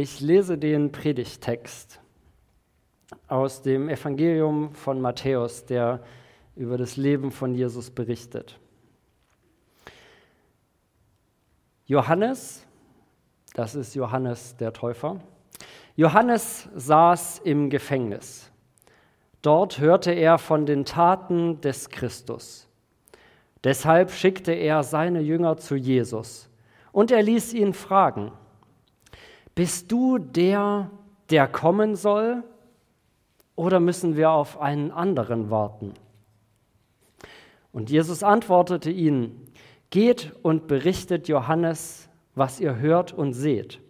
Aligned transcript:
Ich 0.00 0.20
lese 0.20 0.56
den 0.56 0.92
Predigtext 0.92 2.00
aus 3.26 3.62
dem 3.62 3.88
Evangelium 3.88 4.72
von 4.72 5.00
Matthäus, 5.00 5.66
der 5.66 6.04
über 6.54 6.78
das 6.78 6.96
Leben 6.96 7.32
von 7.32 7.52
Jesus 7.52 7.90
berichtet. 7.90 8.60
Johannes, 11.86 12.64
das 13.54 13.74
ist 13.74 13.96
Johannes 13.96 14.56
der 14.56 14.72
Täufer, 14.72 15.20
Johannes 15.96 16.68
saß 16.76 17.40
im 17.40 17.68
Gefängnis. 17.68 18.52
Dort 19.42 19.80
hörte 19.80 20.12
er 20.12 20.38
von 20.38 20.64
den 20.64 20.84
Taten 20.84 21.60
des 21.60 21.90
Christus. 21.90 22.68
Deshalb 23.64 24.12
schickte 24.12 24.52
er 24.52 24.84
seine 24.84 25.22
Jünger 25.22 25.56
zu 25.56 25.74
Jesus 25.74 26.48
und 26.92 27.10
er 27.10 27.24
ließ 27.24 27.52
ihn 27.52 27.72
fragen, 27.74 28.30
bist 29.58 29.90
du 29.90 30.18
der, 30.18 30.88
der 31.30 31.48
kommen 31.48 31.96
soll, 31.96 32.44
oder 33.56 33.80
müssen 33.80 34.16
wir 34.16 34.30
auf 34.30 34.60
einen 34.60 34.92
anderen 34.92 35.50
warten? 35.50 35.94
Und 37.72 37.90
Jesus 37.90 38.22
antwortete 38.22 38.92
ihnen, 38.92 39.50
geht 39.90 40.32
und 40.42 40.68
berichtet 40.68 41.26
Johannes, 41.26 42.08
was 42.36 42.60
ihr 42.60 42.76
hört 42.76 43.12
und 43.12 43.32
seht. 43.32 43.80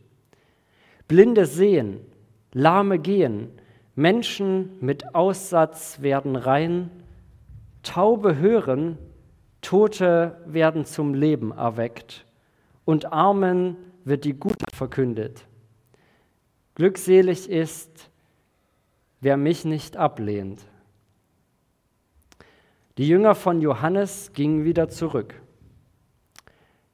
Blinde 1.07 1.45
sehen, 1.45 2.01
Lahme 2.55 2.99
gehen, 2.99 3.51
Menschen 3.95 4.71
mit 4.81 5.15
Aussatz 5.15 6.01
werden 6.01 6.35
rein, 6.35 6.91
Taube 7.83 8.39
hören, 8.39 8.97
Tote 9.61 10.41
werden 10.47 10.87
zum 10.87 11.13
Leben 11.13 11.53
erweckt 11.53 12.25
und 12.87 13.13
Armen 13.13 13.77
wird 14.07 14.25
die 14.25 14.33
Gute 14.33 14.65
verkündet. 14.73 15.45
Glückselig 16.79 17.51
ist, 17.51 18.09
wer 19.21 19.37
mich 19.37 19.65
nicht 19.65 19.97
ablehnt. 19.97 20.65
Die 22.99 23.09
Jünger 23.09 23.35
von 23.35 23.61
Johannes 23.61 24.33
gingen 24.33 24.63
wieder 24.63 24.89
zurück. 24.89 25.35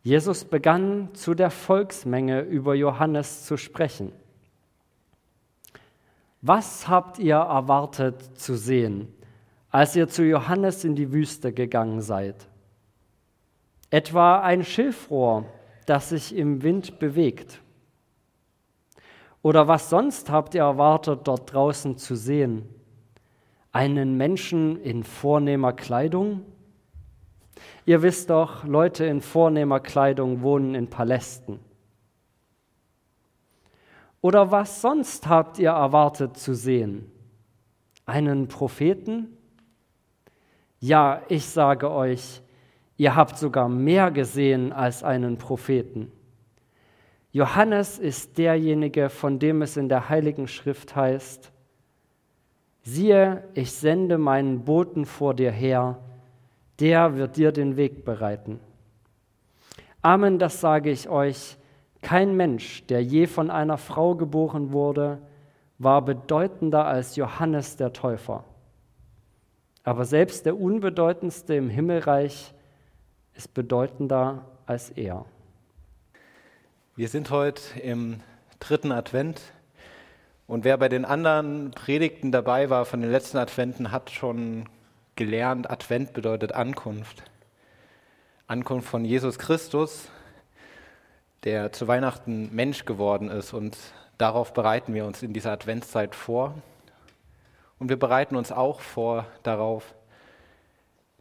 Jesus 0.02 0.46
begann 0.46 1.10
zu 1.12 1.34
der 1.34 1.50
Volksmenge 1.50 2.40
über 2.40 2.74
Johannes 2.74 3.44
zu 3.44 3.58
sprechen. 3.58 4.12
Was 6.40 6.88
habt 6.88 7.18
ihr 7.18 7.36
erwartet 7.36 8.38
zu 8.38 8.56
sehen, 8.56 9.12
als 9.68 9.94
ihr 9.96 10.08
zu 10.08 10.24
Johannes 10.24 10.84
in 10.84 10.94
die 10.94 11.12
Wüste 11.12 11.52
gegangen 11.52 12.00
seid? 12.00 12.48
Etwa 13.90 14.40
ein 14.40 14.64
Schilfrohr, 14.64 15.44
das 15.84 16.08
sich 16.08 16.34
im 16.34 16.62
Wind 16.62 16.98
bewegt. 16.98 17.60
Oder 19.44 19.68
was 19.68 19.90
sonst 19.90 20.30
habt 20.30 20.54
ihr 20.54 20.62
erwartet, 20.62 21.20
dort 21.24 21.52
draußen 21.52 21.98
zu 21.98 22.16
sehen? 22.16 22.66
Einen 23.72 24.16
Menschen 24.16 24.80
in 24.80 25.04
vornehmer 25.04 25.74
Kleidung? 25.74 26.46
Ihr 27.84 28.00
wisst 28.00 28.30
doch, 28.30 28.64
Leute 28.64 29.04
in 29.04 29.20
vornehmer 29.20 29.80
Kleidung 29.80 30.40
wohnen 30.40 30.74
in 30.74 30.88
Palästen. 30.88 31.60
Oder 34.22 34.50
was 34.50 34.80
sonst 34.80 35.26
habt 35.26 35.58
ihr 35.58 35.72
erwartet 35.72 36.38
zu 36.38 36.54
sehen? 36.54 37.12
Einen 38.06 38.48
Propheten? 38.48 39.36
Ja, 40.80 41.20
ich 41.28 41.44
sage 41.44 41.90
euch, 41.90 42.40
ihr 42.96 43.14
habt 43.14 43.36
sogar 43.36 43.68
mehr 43.68 44.10
gesehen 44.10 44.72
als 44.72 45.04
einen 45.04 45.36
Propheten. 45.36 46.10
Johannes 47.34 47.98
ist 47.98 48.38
derjenige, 48.38 49.10
von 49.10 49.40
dem 49.40 49.62
es 49.62 49.76
in 49.76 49.88
der 49.88 50.08
Heiligen 50.08 50.46
Schrift 50.46 50.94
heißt, 50.94 51.50
siehe, 52.84 53.42
ich 53.54 53.72
sende 53.72 54.18
meinen 54.18 54.64
Boten 54.64 55.04
vor 55.04 55.34
dir 55.34 55.50
her, 55.50 55.98
der 56.78 57.16
wird 57.16 57.36
dir 57.36 57.50
den 57.50 57.76
Weg 57.76 58.04
bereiten. 58.04 58.60
Amen, 60.00 60.38
das 60.38 60.60
sage 60.60 60.92
ich 60.92 61.08
euch, 61.08 61.56
kein 62.02 62.36
Mensch, 62.36 62.86
der 62.86 63.02
je 63.02 63.26
von 63.26 63.50
einer 63.50 63.78
Frau 63.78 64.14
geboren 64.14 64.70
wurde, 64.70 65.18
war 65.78 66.02
bedeutender 66.02 66.86
als 66.86 67.16
Johannes 67.16 67.74
der 67.74 67.92
Täufer. 67.92 68.44
Aber 69.82 70.04
selbst 70.04 70.46
der 70.46 70.56
Unbedeutendste 70.56 71.56
im 71.56 71.68
Himmelreich 71.68 72.54
ist 73.34 73.54
bedeutender 73.54 74.44
als 74.66 74.90
er. 74.90 75.24
Wir 76.96 77.08
sind 77.08 77.30
heute 77.30 77.80
im 77.80 78.20
dritten 78.60 78.92
Advent 78.92 79.40
und 80.46 80.62
wer 80.62 80.78
bei 80.78 80.88
den 80.88 81.04
anderen 81.04 81.72
Predigten 81.72 82.30
dabei 82.30 82.70
war 82.70 82.84
von 82.84 83.00
den 83.00 83.10
letzten 83.10 83.36
Adventen, 83.36 83.90
hat 83.90 84.12
schon 84.12 84.68
gelernt, 85.16 85.68
Advent 85.68 86.12
bedeutet 86.12 86.52
Ankunft. 86.52 87.24
Ankunft 88.46 88.88
von 88.88 89.04
Jesus 89.04 89.40
Christus, 89.40 90.08
der 91.42 91.72
zu 91.72 91.88
Weihnachten 91.88 92.54
Mensch 92.54 92.84
geworden 92.84 93.28
ist 93.28 93.52
und 93.52 93.76
darauf 94.16 94.54
bereiten 94.54 94.94
wir 94.94 95.04
uns 95.04 95.20
in 95.20 95.32
dieser 95.32 95.50
Adventszeit 95.50 96.14
vor. 96.14 96.54
Und 97.80 97.88
wir 97.88 97.98
bereiten 97.98 98.36
uns 98.36 98.52
auch 98.52 98.78
vor 98.78 99.26
darauf, 99.42 99.96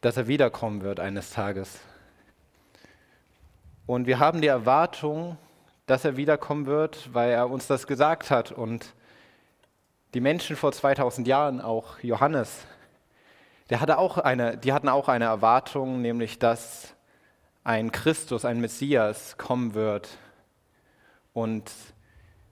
dass 0.01 0.17
er 0.17 0.28
wiederkommen 0.28 0.83
wird 0.83 1.00
eines 1.00 1.31
Tages. 1.31 1.79
Und 3.88 4.06
wir 4.06 4.19
haben 4.19 4.39
die 4.39 4.47
Erwartung, 4.50 5.39
dass 5.85 6.05
er 6.05 6.17
wiederkommen 6.17 6.66
wird, 6.66 7.13
weil 7.13 7.31
er 7.31 7.49
uns 7.49 7.67
das 7.67 7.88
gesagt 7.88 8.31
hat. 8.31 8.51
Und 8.51 8.94
die 10.13 10.21
Menschen 10.21 10.55
vor 10.55 10.71
2000 10.71 11.27
Jahren, 11.27 11.59
auch 11.61 11.99
Johannes, 11.99 12.66
der 13.69 13.81
hatte 13.81 13.97
auch 13.97 14.17
eine, 14.17 14.57
die 14.57 14.73
hatten 14.73 14.89
auch 14.89 15.09
eine 15.09 15.25
Erwartung, 15.25 16.01
nämlich 16.01 16.39
dass 16.39 16.94
ein 17.63 17.91
Christus, 17.91 18.45
ein 18.45 18.61
Messias 18.61 19.38
kommen 19.38 19.73
wird. 19.73 20.09
Und 21.33 21.71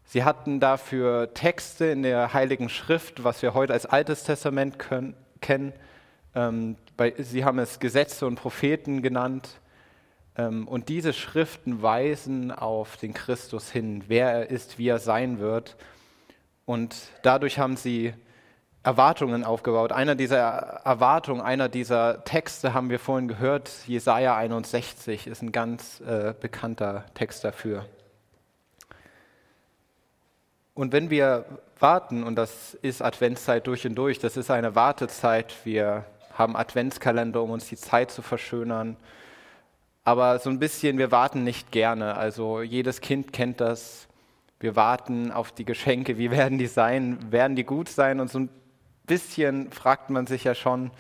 sie 0.03 0.23
hatten 0.23 0.59
dafür 0.59 1.33
Texte 1.33 1.85
in 1.85 2.03
der 2.03 2.33
Heiligen 2.33 2.69
Schrift, 2.69 3.23
was 3.23 3.41
wir 3.41 3.53
heute 3.53 3.73
als 3.73 3.85
Altes 3.85 4.23
Testament 4.23 4.79
können, 4.79 5.15
kennen. 5.41 5.73
Ähm, 6.33 6.77
sie 7.17 7.45
haben 7.45 7.59
es 7.59 7.79
Gesetze 7.79 8.25
und 8.25 8.35
Propheten 8.35 9.01
genannt. 9.01 9.60
Ähm, 10.37 10.67
und 10.67 10.89
diese 10.89 11.13
Schriften 11.13 11.81
weisen 11.81 12.51
auf 12.51 12.97
den 12.97 13.13
Christus 13.13 13.71
hin, 13.71 14.03
wer 14.07 14.31
er 14.31 14.49
ist, 14.49 14.77
wie 14.77 14.87
er 14.87 14.99
sein 14.99 15.39
wird. 15.39 15.75
Und 16.65 16.95
dadurch 17.23 17.59
haben 17.59 17.75
sie 17.75 18.13
Erwartungen 18.83 19.43
aufgebaut. 19.43 19.91
Einer 19.91 20.15
dieser 20.15 20.39
Erwartungen, 20.39 21.41
einer 21.41 21.69
dieser 21.69 22.23
Texte 22.23 22.73
haben 22.73 22.89
wir 22.89 22.99
vorhin 22.99 23.27
gehört, 23.27 23.69
Jesaja 23.85 24.35
61 24.35 25.27
ist 25.27 25.43
ein 25.43 25.51
ganz 25.51 26.01
äh, 26.01 26.33
bekannter 26.39 27.05
Text 27.13 27.43
dafür. 27.43 27.85
Und 30.73 30.93
wenn 30.93 31.11
wir 31.11 31.45
warten, 31.79 32.23
und 32.23 32.35
das 32.35 32.73
ist 32.75 33.03
Adventszeit 33.03 33.67
durch 33.67 33.85
und 33.85 33.95
durch, 33.95 34.17
das 34.17 34.35
ist 34.35 34.49
eine 34.49 34.73
Wartezeit, 34.73 35.53
wir 35.63 36.05
haben 36.33 36.55
Adventskalender, 36.55 37.43
um 37.43 37.51
uns 37.51 37.67
die 37.67 37.75
Zeit 37.75 38.09
zu 38.09 38.23
verschönern, 38.23 38.97
aber 40.03 40.39
so 40.39 40.49
ein 40.49 40.59
bisschen, 40.59 40.97
wir 40.97 41.11
warten 41.11 41.43
nicht 41.43 41.71
gerne. 41.71 42.15
Also 42.15 42.61
jedes 42.61 43.01
Kind 43.01 43.33
kennt 43.33 43.61
das. 43.61 44.07
Wir 44.59 44.75
warten 44.75 45.31
auf 45.31 45.51
die 45.51 45.65
Geschenke. 45.65 46.17
Wie 46.17 46.31
werden 46.31 46.57
die 46.57 46.67
sein? 46.67 47.31
Werden 47.31 47.55
die 47.55 47.63
gut 47.63 47.89
sein? 47.89 48.19
Und 48.19 48.29
so 48.29 48.39
ein 48.39 48.49
bisschen 49.05 49.71
fragt 49.71 50.09
man 50.09 50.27
sich 50.27 50.43
ja 50.43 50.55
schon, 50.55 50.91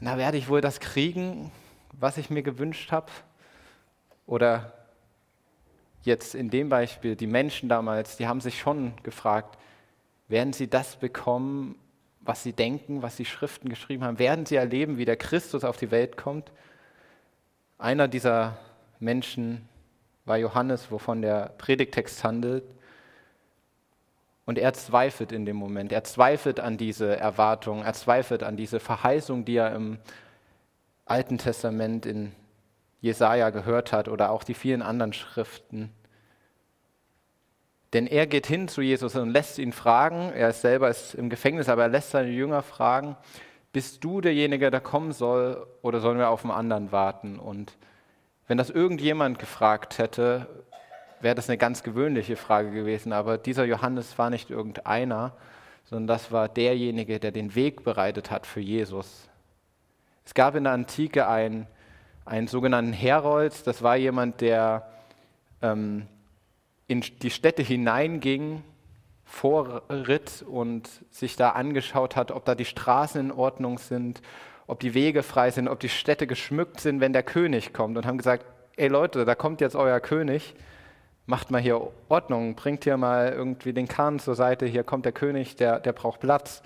na, 0.00 0.16
werde 0.16 0.38
ich 0.38 0.48
wohl 0.48 0.60
das 0.60 0.80
kriegen, 0.80 1.50
was 1.92 2.18
ich 2.18 2.30
mir 2.30 2.42
gewünscht 2.42 2.92
habe? 2.92 3.10
Oder 4.26 4.72
jetzt 6.02 6.34
in 6.34 6.50
dem 6.50 6.68
Beispiel, 6.68 7.16
die 7.16 7.26
Menschen 7.26 7.68
damals, 7.68 8.16
die 8.16 8.26
haben 8.26 8.40
sich 8.40 8.58
schon 8.58 8.94
gefragt, 9.02 9.58
werden 10.28 10.52
sie 10.52 10.68
das 10.68 10.96
bekommen, 10.96 11.76
was 12.20 12.42
sie 12.42 12.52
denken, 12.52 13.02
was 13.02 13.16
die 13.16 13.24
Schriften 13.24 13.68
geschrieben 13.68 14.04
haben? 14.04 14.18
Werden 14.18 14.44
sie 14.44 14.56
erleben, 14.56 14.98
wie 14.98 15.04
der 15.04 15.16
Christus 15.16 15.64
auf 15.64 15.76
die 15.76 15.90
Welt 15.90 16.16
kommt? 16.16 16.52
Einer 17.78 18.08
dieser 18.08 18.58
Menschen 18.98 19.68
war 20.24 20.36
Johannes, 20.36 20.90
wovon 20.90 21.22
der 21.22 21.54
Predigtext 21.58 22.24
handelt. 22.24 22.64
Und 24.44 24.58
er 24.58 24.72
zweifelt 24.72 25.30
in 25.30 25.46
dem 25.46 25.56
Moment. 25.56 25.92
Er 25.92 26.02
zweifelt 26.04 26.58
an 26.58 26.76
diese 26.76 27.16
Erwartung. 27.16 27.82
Er 27.82 27.92
zweifelt 27.92 28.42
an 28.42 28.56
diese 28.56 28.80
Verheißung, 28.80 29.44
die 29.44 29.56
er 29.56 29.74
im 29.74 29.98
Alten 31.04 31.38
Testament 31.38 32.04
in 32.04 32.32
Jesaja 33.00 33.50
gehört 33.50 33.92
hat 33.92 34.08
oder 34.08 34.30
auch 34.30 34.42
die 34.42 34.54
vielen 34.54 34.82
anderen 34.82 35.12
Schriften. 35.12 35.92
Denn 37.92 38.06
er 38.06 38.26
geht 38.26 38.46
hin 38.46 38.68
zu 38.68 38.82
Jesus 38.82 39.14
und 39.14 39.30
lässt 39.30 39.58
ihn 39.58 39.72
fragen. 39.72 40.32
Er 40.32 40.50
ist 40.50 40.62
selber 40.62 40.90
ist 40.90 41.14
im 41.14 41.30
Gefängnis, 41.30 41.68
aber 41.68 41.82
er 41.82 41.88
lässt 41.88 42.10
seine 42.10 42.30
Jünger 42.30 42.62
fragen: 42.62 43.16
bist 43.72 44.02
du 44.04 44.20
derjenige, 44.20 44.70
der 44.70 44.80
kommen 44.80 45.12
soll, 45.12 45.66
oder 45.82 46.00
sollen 46.00 46.18
wir 46.18 46.30
auf 46.30 46.44
einen 46.44 46.52
anderen 46.52 46.92
warten? 46.92 47.38
Und 47.38 47.76
wenn 48.46 48.58
das 48.58 48.70
irgendjemand 48.70 49.38
gefragt 49.38 49.98
hätte, 49.98 50.46
wäre 51.20 51.34
das 51.34 51.48
eine 51.48 51.58
ganz 51.58 51.82
gewöhnliche 51.82 52.36
Frage 52.36 52.70
gewesen. 52.70 53.12
Aber 53.12 53.38
dieser 53.38 53.64
Johannes 53.64 54.18
war 54.18 54.30
nicht 54.30 54.50
irgendeiner, 54.50 55.32
sondern 55.84 56.06
das 56.06 56.32
war 56.32 56.48
derjenige, 56.48 57.18
der 57.18 57.32
den 57.32 57.54
Weg 57.54 57.84
bereitet 57.84 58.30
hat 58.30 58.46
für 58.46 58.60
Jesus. 58.60 59.28
Es 60.24 60.34
gab 60.34 60.54
in 60.54 60.64
der 60.64 60.74
Antike 60.74 61.26
einen, 61.26 61.66
einen 62.24 62.48
sogenannten 62.48 62.92
Herold, 62.92 63.66
das 63.66 63.82
war 63.82 63.96
jemand, 63.96 64.40
der 64.42 64.86
ähm, 65.62 66.06
in 66.86 67.00
die 67.00 67.30
Städte 67.30 67.62
hineinging, 67.62 68.62
vorritt 69.28 70.42
und 70.48 70.88
sich 71.10 71.36
da 71.36 71.50
angeschaut 71.50 72.16
hat, 72.16 72.32
ob 72.32 72.46
da 72.46 72.54
die 72.54 72.64
Straßen 72.64 73.20
in 73.20 73.30
Ordnung 73.30 73.76
sind, 73.78 74.22
ob 74.66 74.80
die 74.80 74.94
Wege 74.94 75.22
frei 75.22 75.50
sind, 75.50 75.68
ob 75.68 75.80
die 75.80 75.90
Städte 75.90 76.26
geschmückt 76.26 76.80
sind, 76.80 77.00
wenn 77.00 77.12
der 77.12 77.22
König 77.22 77.74
kommt 77.74 77.98
und 77.98 78.06
haben 78.06 78.16
gesagt, 78.16 78.46
ey 78.76 78.88
Leute, 78.88 79.26
da 79.26 79.34
kommt 79.34 79.60
jetzt 79.60 79.76
euer 79.76 80.00
König, 80.00 80.54
macht 81.26 81.50
mal 81.50 81.60
hier 81.60 81.88
Ordnung, 82.08 82.54
bringt 82.54 82.84
hier 82.84 82.96
mal 82.96 83.30
irgendwie 83.30 83.74
den 83.74 83.86
Kahn 83.86 84.18
zur 84.18 84.34
Seite, 84.34 84.64
hier 84.64 84.82
kommt 84.82 85.04
der 85.04 85.12
König, 85.12 85.56
der, 85.56 85.78
der 85.78 85.92
braucht 85.92 86.20
Platz. 86.20 86.62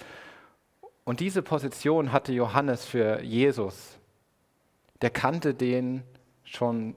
Und 1.05 1.19
diese 1.19 1.43
Position 1.43 2.13
hatte 2.13 2.33
Johannes 2.33 2.85
für 2.85 3.23
Jesus. 3.23 3.99
Der 5.03 5.11
kannte 5.11 5.53
den 5.53 6.05
schon 6.45 6.95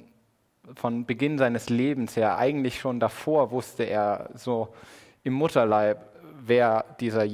von 0.75 1.05
Beginn 1.05 1.39
seines 1.39 1.69
Lebens 1.69 2.15
her. 2.15 2.37
Eigentlich 2.37 2.79
schon 2.79 2.99
davor 2.99 3.49
wusste 3.49 3.83
er 3.83 4.29
so 4.35 4.69
im 5.25 5.33
Mutterleib, 5.33 6.07
wer 6.45 6.85
dieser 6.99 7.25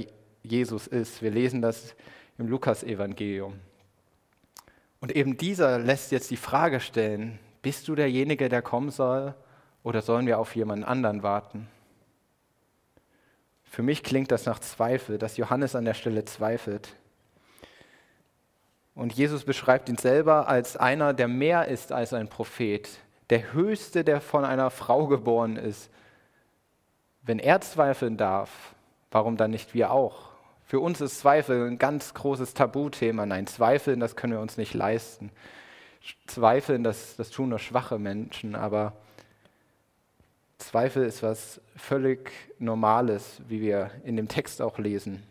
Jesus 0.41 0.87
ist. 0.87 1.21
Wir 1.21 1.29
lesen 1.29 1.61
das 1.61 1.93
im 2.37 2.47
Lukas-Evangelium. 2.47 3.59
Und 5.01 5.15
eben 5.15 5.37
dieser 5.37 5.77
lässt 5.77 6.11
jetzt 6.11 6.31
die 6.31 6.37
Frage 6.37 6.79
stellen, 6.79 7.37
bist 7.61 7.87
du 7.87 7.95
derjenige, 7.95 8.49
der 8.49 8.61
kommen 8.61 8.91
soll, 8.91 9.35
oder 9.83 10.01
sollen 10.01 10.25
wir 10.25 10.39
auf 10.39 10.55
jemanden 10.55 10.85
anderen 10.85 11.21
warten? 11.21 11.67
Für 13.63 13.83
mich 13.83 14.03
klingt 14.03 14.31
das 14.31 14.45
nach 14.45 14.59
Zweifel, 14.59 15.17
dass 15.17 15.37
Johannes 15.37 15.75
an 15.75 15.85
der 15.85 15.93
Stelle 15.93 16.23
zweifelt. 16.23 16.95
Und 18.95 19.13
Jesus 19.13 19.43
beschreibt 19.43 19.89
ihn 19.89 19.97
selber 19.97 20.47
als 20.47 20.77
einer, 20.77 21.13
der 21.13 21.27
mehr 21.27 21.67
ist 21.67 21.91
als 21.91 22.13
ein 22.13 22.29
Prophet, 22.29 22.89
der 23.29 23.51
Höchste, 23.51 24.03
der 24.03 24.21
von 24.21 24.45
einer 24.45 24.69
Frau 24.69 25.07
geboren 25.07 25.57
ist. 25.57 25.89
Wenn 27.23 27.39
er 27.39 27.61
zweifeln 27.61 28.17
darf, 28.17 28.73
warum 29.11 29.37
dann 29.37 29.51
nicht 29.51 29.73
wir 29.73 29.91
auch? 29.91 30.31
Für 30.63 30.79
uns 30.79 31.01
ist 31.01 31.19
Zweifel 31.19 31.67
ein 31.67 31.77
ganz 31.77 32.13
großes 32.13 32.53
Tabuthema. 32.53 33.25
Nein, 33.25 33.45
Zweifeln, 33.45 33.99
das 33.99 34.15
können 34.15 34.33
wir 34.33 34.39
uns 34.39 34.57
nicht 34.57 34.73
leisten. 34.73 35.31
Zweifeln, 36.27 36.83
das, 36.83 37.15
das 37.15 37.29
tun 37.29 37.49
nur 37.49 37.59
schwache 37.59 37.99
Menschen, 37.99 38.55
aber 38.55 38.93
Zweifel 40.57 41.03
ist 41.05 41.23
was 41.23 41.59
völlig 41.75 42.31
Normales, 42.59 43.41
wie 43.47 43.61
wir 43.61 43.91
in 44.03 44.15
dem 44.15 44.27
Text 44.27 44.61
auch 44.61 44.77
lesen. 44.77 45.21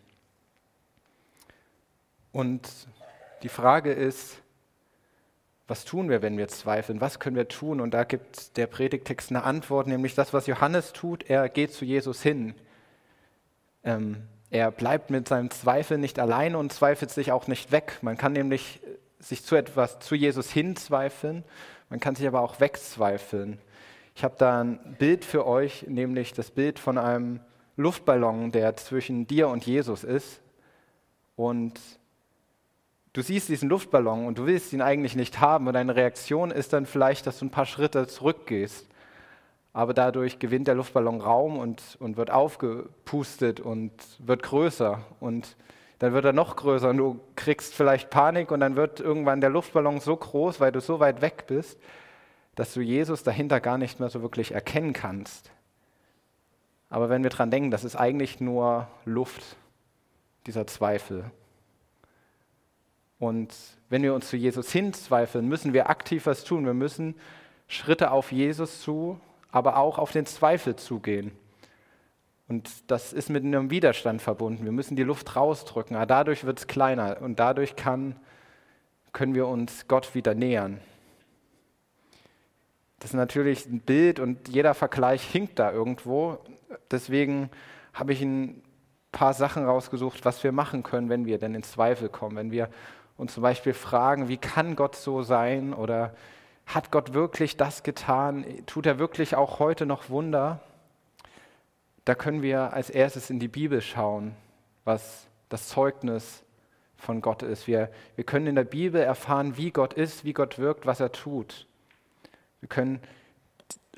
Und 2.32 2.68
die 3.42 3.48
Frage 3.48 3.92
ist, 3.92 4.42
was 5.70 5.84
tun 5.84 6.10
wir, 6.10 6.20
wenn 6.20 6.36
wir 6.36 6.48
zweifeln? 6.48 7.00
Was 7.00 7.20
können 7.20 7.36
wir 7.36 7.46
tun? 7.46 7.80
Und 7.80 7.94
da 7.94 8.02
gibt 8.02 8.56
der 8.56 8.66
Predigtext 8.66 9.30
eine 9.30 9.44
Antwort, 9.44 9.86
nämlich 9.86 10.16
das, 10.16 10.34
was 10.34 10.48
Johannes 10.48 10.92
tut. 10.92 11.30
Er 11.30 11.48
geht 11.48 11.72
zu 11.72 11.84
Jesus 11.84 12.20
hin. 12.20 12.56
Ähm, 13.84 14.16
er 14.50 14.72
bleibt 14.72 15.10
mit 15.10 15.28
seinem 15.28 15.48
Zweifel 15.50 15.96
nicht 15.96 16.18
allein 16.18 16.56
und 16.56 16.72
zweifelt 16.72 17.12
sich 17.12 17.30
auch 17.30 17.46
nicht 17.46 17.70
weg. 17.70 17.98
Man 18.02 18.16
kann 18.16 18.32
nämlich 18.32 18.80
sich 19.20 19.44
zu 19.44 19.54
etwas, 19.54 20.00
zu 20.00 20.16
Jesus 20.16 20.50
hinzweifeln, 20.50 21.44
man 21.88 22.00
kann 22.00 22.16
sich 22.16 22.26
aber 22.26 22.40
auch 22.40 22.58
wegzweifeln. 22.58 23.58
Ich 24.16 24.24
habe 24.24 24.34
da 24.38 24.62
ein 24.62 24.96
Bild 24.98 25.24
für 25.24 25.46
euch, 25.46 25.86
nämlich 25.86 26.32
das 26.32 26.50
Bild 26.50 26.80
von 26.80 26.98
einem 26.98 27.40
Luftballon, 27.76 28.50
der 28.50 28.76
zwischen 28.76 29.28
dir 29.28 29.48
und 29.48 29.64
Jesus 29.64 30.02
ist. 30.02 30.40
Und 31.36 31.80
du 33.12 33.22
siehst 33.22 33.48
diesen 33.48 33.68
Luftballon 33.68 34.26
und 34.26 34.38
du 34.38 34.46
willst 34.46 34.72
ihn 34.72 34.82
eigentlich 34.82 35.16
nicht 35.16 35.40
haben 35.40 35.66
und 35.66 35.74
deine 35.74 35.96
Reaktion 35.96 36.50
ist 36.50 36.72
dann 36.72 36.86
vielleicht, 36.86 37.26
dass 37.26 37.38
du 37.38 37.46
ein 37.46 37.50
paar 37.50 37.66
Schritte 37.66 38.06
zurückgehst. 38.06 38.86
Aber 39.72 39.94
dadurch 39.94 40.38
gewinnt 40.40 40.66
der 40.66 40.74
Luftballon 40.74 41.20
Raum 41.20 41.58
und, 41.58 41.96
und 42.00 42.16
wird 42.16 42.30
aufgepustet 42.30 43.60
und 43.60 43.92
wird 44.18 44.42
größer 44.42 45.00
und 45.20 45.56
dann 46.00 46.12
wird 46.12 46.24
er 46.24 46.32
noch 46.32 46.56
größer 46.56 46.90
und 46.90 46.96
du 46.96 47.20
kriegst 47.36 47.74
vielleicht 47.74 48.10
Panik 48.10 48.50
und 48.50 48.60
dann 48.60 48.74
wird 48.74 49.00
irgendwann 49.00 49.40
der 49.40 49.50
Luftballon 49.50 50.00
so 50.00 50.16
groß, 50.16 50.58
weil 50.58 50.72
du 50.72 50.80
so 50.80 50.98
weit 50.98 51.20
weg 51.20 51.44
bist, 51.46 51.78
dass 52.54 52.74
du 52.74 52.80
Jesus 52.80 53.22
dahinter 53.22 53.60
gar 53.60 53.78
nicht 53.78 54.00
mehr 54.00 54.08
so 54.08 54.22
wirklich 54.22 54.52
erkennen 54.52 54.92
kannst. 54.92 55.52
Aber 56.88 57.08
wenn 57.08 57.22
wir 57.22 57.30
daran 57.30 57.50
denken, 57.50 57.70
das 57.70 57.84
ist 57.84 57.96
eigentlich 57.96 58.40
nur 58.40 58.88
Luft, 59.04 59.56
dieser 60.46 60.66
Zweifel. 60.66 61.30
Und 63.20 63.54
wenn 63.90 64.02
wir 64.02 64.14
uns 64.14 64.28
zu 64.28 64.36
Jesus 64.36 64.72
hinzweifeln, 64.72 65.46
müssen 65.46 65.74
wir 65.74 65.90
aktiv 65.90 66.26
was 66.26 66.42
tun. 66.42 66.64
Wir 66.64 66.74
müssen 66.74 67.14
Schritte 67.68 68.10
auf 68.10 68.32
Jesus 68.32 68.80
zu, 68.80 69.20
aber 69.52 69.76
auch 69.76 69.98
auf 69.98 70.10
den 70.10 70.26
Zweifel 70.26 70.74
zugehen. 70.74 71.30
Und 72.48 72.90
das 72.90 73.12
ist 73.12 73.28
mit 73.28 73.44
einem 73.44 73.70
Widerstand 73.70 74.22
verbunden. 74.22 74.64
Wir 74.64 74.72
müssen 74.72 74.96
die 74.96 75.04
Luft 75.04 75.36
rausdrücken, 75.36 75.94
aber 75.94 76.06
dadurch 76.06 76.44
wird 76.44 76.58
es 76.58 76.66
kleiner 76.66 77.18
und 77.20 77.38
dadurch 77.38 77.76
kann, 77.76 78.16
können 79.12 79.34
wir 79.34 79.46
uns 79.46 79.86
Gott 79.86 80.14
wieder 80.14 80.34
nähern. 80.34 80.80
Das 83.00 83.10
ist 83.10 83.16
natürlich 83.16 83.66
ein 83.66 83.80
Bild 83.80 84.18
und 84.18 84.48
jeder 84.48 84.74
Vergleich 84.74 85.22
hinkt 85.22 85.58
da 85.58 85.70
irgendwo. 85.70 86.38
Deswegen 86.90 87.50
habe 87.92 88.14
ich 88.14 88.22
ein 88.22 88.62
paar 89.12 89.34
Sachen 89.34 89.64
rausgesucht, 89.64 90.24
was 90.24 90.42
wir 90.42 90.52
machen 90.52 90.82
können, 90.82 91.08
wenn 91.08 91.26
wir 91.26 91.38
denn 91.38 91.54
in 91.54 91.62
Zweifel 91.62 92.08
kommen. 92.08 92.36
Wenn 92.36 92.50
wir 92.50 92.70
uns 93.20 93.34
zum 93.34 93.42
Beispiel 93.42 93.74
fragen, 93.74 94.28
wie 94.28 94.38
kann 94.38 94.76
Gott 94.76 94.96
so 94.96 95.22
sein 95.22 95.74
oder 95.74 96.14
hat 96.64 96.90
Gott 96.90 97.12
wirklich 97.12 97.58
das 97.58 97.82
getan? 97.82 98.44
Tut 98.64 98.86
er 98.86 98.98
wirklich 98.98 99.36
auch 99.36 99.58
heute 99.58 99.84
noch 99.84 100.08
Wunder? 100.08 100.60
Da 102.06 102.14
können 102.14 102.40
wir 102.40 102.72
als 102.72 102.88
erstes 102.88 103.28
in 103.28 103.38
die 103.38 103.48
Bibel 103.48 103.82
schauen, 103.82 104.34
was 104.84 105.26
das 105.50 105.68
Zeugnis 105.68 106.42
von 106.96 107.20
Gott 107.20 107.42
ist. 107.42 107.66
Wir, 107.66 107.90
wir 108.16 108.24
können 108.24 108.46
in 108.46 108.54
der 108.54 108.64
Bibel 108.64 109.02
erfahren, 109.02 109.58
wie 109.58 109.70
Gott 109.70 109.92
ist, 109.92 110.24
wie 110.24 110.32
Gott 110.32 110.58
wirkt, 110.58 110.86
was 110.86 111.00
er 111.00 111.12
tut. 111.12 111.66
Wir 112.60 112.68
können 112.70 113.00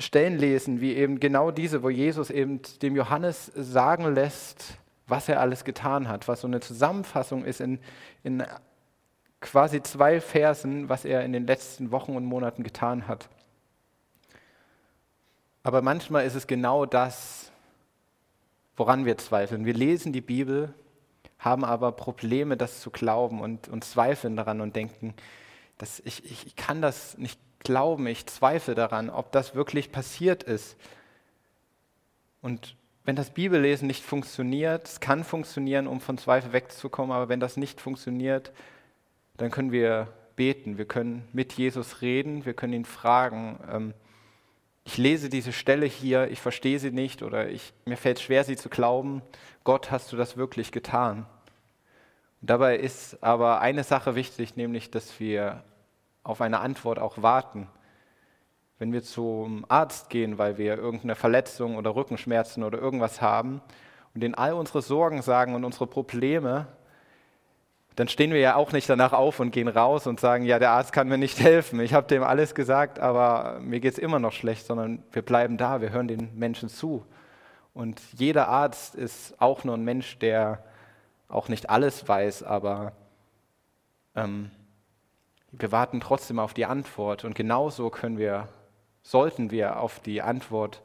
Stellen 0.00 0.36
lesen, 0.36 0.80
wie 0.80 0.96
eben 0.96 1.20
genau 1.20 1.52
diese, 1.52 1.84
wo 1.84 1.90
Jesus 1.90 2.30
eben 2.30 2.60
dem 2.80 2.96
Johannes 2.96 3.52
sagen 3.54 4.14
lässt, 4.14 4.78
was 5.06 5.28
er 5.28 5.40
alles 5.40 5.64
getan 5.64 6.08
hat, 6.08 6.26
was 6.26 6.40
so 6.40 6.49
eine 6.49 6.58
Zusammenfassung 6.58 7.44
ist 7.44 7.61
in, 7.61 7.78
in 8.25 8.42
quasi 9.42 9.82
zwei 9.82 10.20
Versen, 10.20 10.88
was 10.88 11.04
er 11.04 11.25
in 11.25 11.32
den 11.32 11.46
letzten 11.46 11.90
Wochen 11.90 12.16
und 12.16 12.25
Monaten 12.25 12.62
getan 12.62 13.06
hat. 13.06 13.28
Aber 15.62 15.82
manchmal 15.82 16.25
ist 16.25 16.34
es 16.34 16.46
genau 16.46 16.87
das, 16.87 17.52
woran 18.76 19.04
wir 19.04 19.18
zweifeln. 19.18 19.64
Wir 19.64 19.75
lesen 19.75 20.12
die 20.12 20.20
Bibel, 20.20 20.75
haben 21.38 21.64
aber 21.64 21.92
Probleme, 21.92 22.56
das 22.56 22.80
zu 22.80 22.90
glauben 22.90 23.40
und, 23.40 23.68
und 23.68 23.84
zweifeln 23.84 24.37
daran 24.37 24.61
und 24.61 24.75
denken, 24.75 25.14
dass 25.78 26.00
ich, 26.00 26.25
ich, 26.25 26.46
ich 26.46 26.56
kann 26.56 26.80
das 26.80 27.18
nicht 27.18 27.38
glauben, 27.61 28.06
ich 28.06 28.26
zweifle 28.26 28.75
daran, 28.75 29.11
ob 29.11 29.32
das 29.32 29.54
wirklich 29.54 29.92
passiert 29.92 30.42
ist. 30.42 30.76
Und 32.40 32.76
wenn 33.04 33.16
das 33.16 33.30
Bibellesen 33.30 33.87
nicht 33.87 34.04
funktioniert, 34.04 34.87
es 34.87 35.00
kann 35.00 35.25
funktionieren, 35.25 35.87
um 35.87 36.00
von 36.00 36.18
Zweifel 36.18 36.52
wegzukommen, 36.52 37.14
aber 37.14 37.28
wenn 37.28 37.40
das 37.40 37.56
nicht 37.56 37.80
funktioniert, 37.80 38.52
dann 39.36 39.50
können 39.50 39.72
wir 39.72 40.08
beten, 40.36 40.78
wir 40.78 40.86
können 40.86 41.28
mit 41.32 41.52
Jesus 41.54 42.02
reden, 42.02 42.44
wir 42.44 42.54
können 42.54 42.72
ihn 42.72 42.84
fragen. 42.84 43.58
Ähm, 43.70 43.94
ich 44.84 44.98
lese 44.98 45.28
diese 45.28 45.52
Stelle 45.52 45.86
hier, 45.86 46.30
ich 46.30 46.40
verstehe 46.40 46.78
sie 46.78 46.90
nicht 46.90 47.22
oder 47.22 47.48
ich, 47.48 47.72
mir 47.84 47.96
fällt 47.96 48.20
schwer, 48.20 48.44
sie 48.44 48.56
zu 48.56 48.68
glauben. 48.68 49.22
Gott, 49.64 49.90
hast 49.90 50.12
du 50.12 50.16
das 50.16 50.36
wirklich 50.36 50.72
getan? 50.72 51.26
Und 52.40 52.50
dabei 52.50 52.76
ist 52.76 53.22
aber 53.22 53.60
eine 53.60 53.84
Sache 53.84 54.16
wichtig, 54.16 54.56
nämlich, 54.56 54.90
dass 54.90 55.20
wir 55.20 55.62
auf 56.24 56.40
eine 56.40 56.60
Antwort 56.60 56.98
auch 56.98 57.22
warten. 57.22 57.68
Wenn 58.78 58.92
wir 58.92 59.04
zum 59.04 59.64
Arzt 59.68 60.10
gehen, 60.10 60.38
weil 60.38 60.58
wir 60.58 60.76
irgendeine 60.76 61.14
Verletzung 61.14 61.76
oder 61.76 61.94
Rückenschmerzen 61.94 62.64
oder 62.64 62.78
irgendwas 62.78 63.22
haben 63.22 63.60
und 64.14 64.24
in 64.24 64.34
all 64.34 64.54
unsere 64.54 64.82
Sorgen 64.82 65.22
sagen 65.22 65.54
und 65.54 65.64
unsere 65.64 65.86
Probleme, 65.86 66.66
dann 67.96 68.08
stehen 68.08 68.32
wir 68.32 68.40
ja 68.40 68.56
auch 68.56 68.72
nicht 68.72 68.88
danach 68.88 69.12
auf 69.12 69.40
und 69.40 69.50
gehen 69.50 69.68
raus 69.68 70.06
und 70.06 70.20
sagen, 70.20 70.44
ja, 70.44 70.58
der 70.58 70.70
Arzt 70.70 70.92
kann 70.92 71.08
mir 71.08 71.18
nicht 71.18 71.38
helfen. 71.40 71.80
Ich 71.80 71.94
habe 71.94 72.06
dem 72.06 72.22
alles 72.22 72.54
gesagt, 72.54 72.99
aber 72.99 73.58
mir 73.61 73.80
geht 73.80 73.94
es 73.94 73.99
immer 73.99 74.18
noch 74.18 74.32
schlecht, 74.32 74.66
sondern 74.66 75.02
wir 75.12 75.22
bleiben 75.22 75.56
da, 75.56 75.80
wir 75.80 75.90
hören 75.90 76.08
den 76.08 76.30
Menschen 76.37 76.68
zu. 76.68 77.04
Und 77.75 78.00
jeder 78.12 78.49
Arzt 78.49 78.94
ist 78.94 79.40
auch 79.40 79.64
nur 79.64 79.76
ein 79.76 79.84
Mensch, 79.84 80.18
der 80.18 80.62
auch 81.28 81.49
nicht 81.49 81.70
alles 81.70 82.06
weiß, 82.06 82.42
aber 82.42 82.92
ähm, 84.14 84.50
wir 85.50 85.72
warten 85.72 86.00
trotzdem 86.00 86.38
auf 86.38 86.54
die 86.54 86.66
Antwort 86.66 87.25
und 87.25 87.34
genauso 87.34 87.90
können 87.90 88.18
wir 88.18 88.49
sollten 89.02 89.50
wir 89.50 89.80
auf 89.80 90.00
die 90.00 90.22
Antwort 90.22 90.80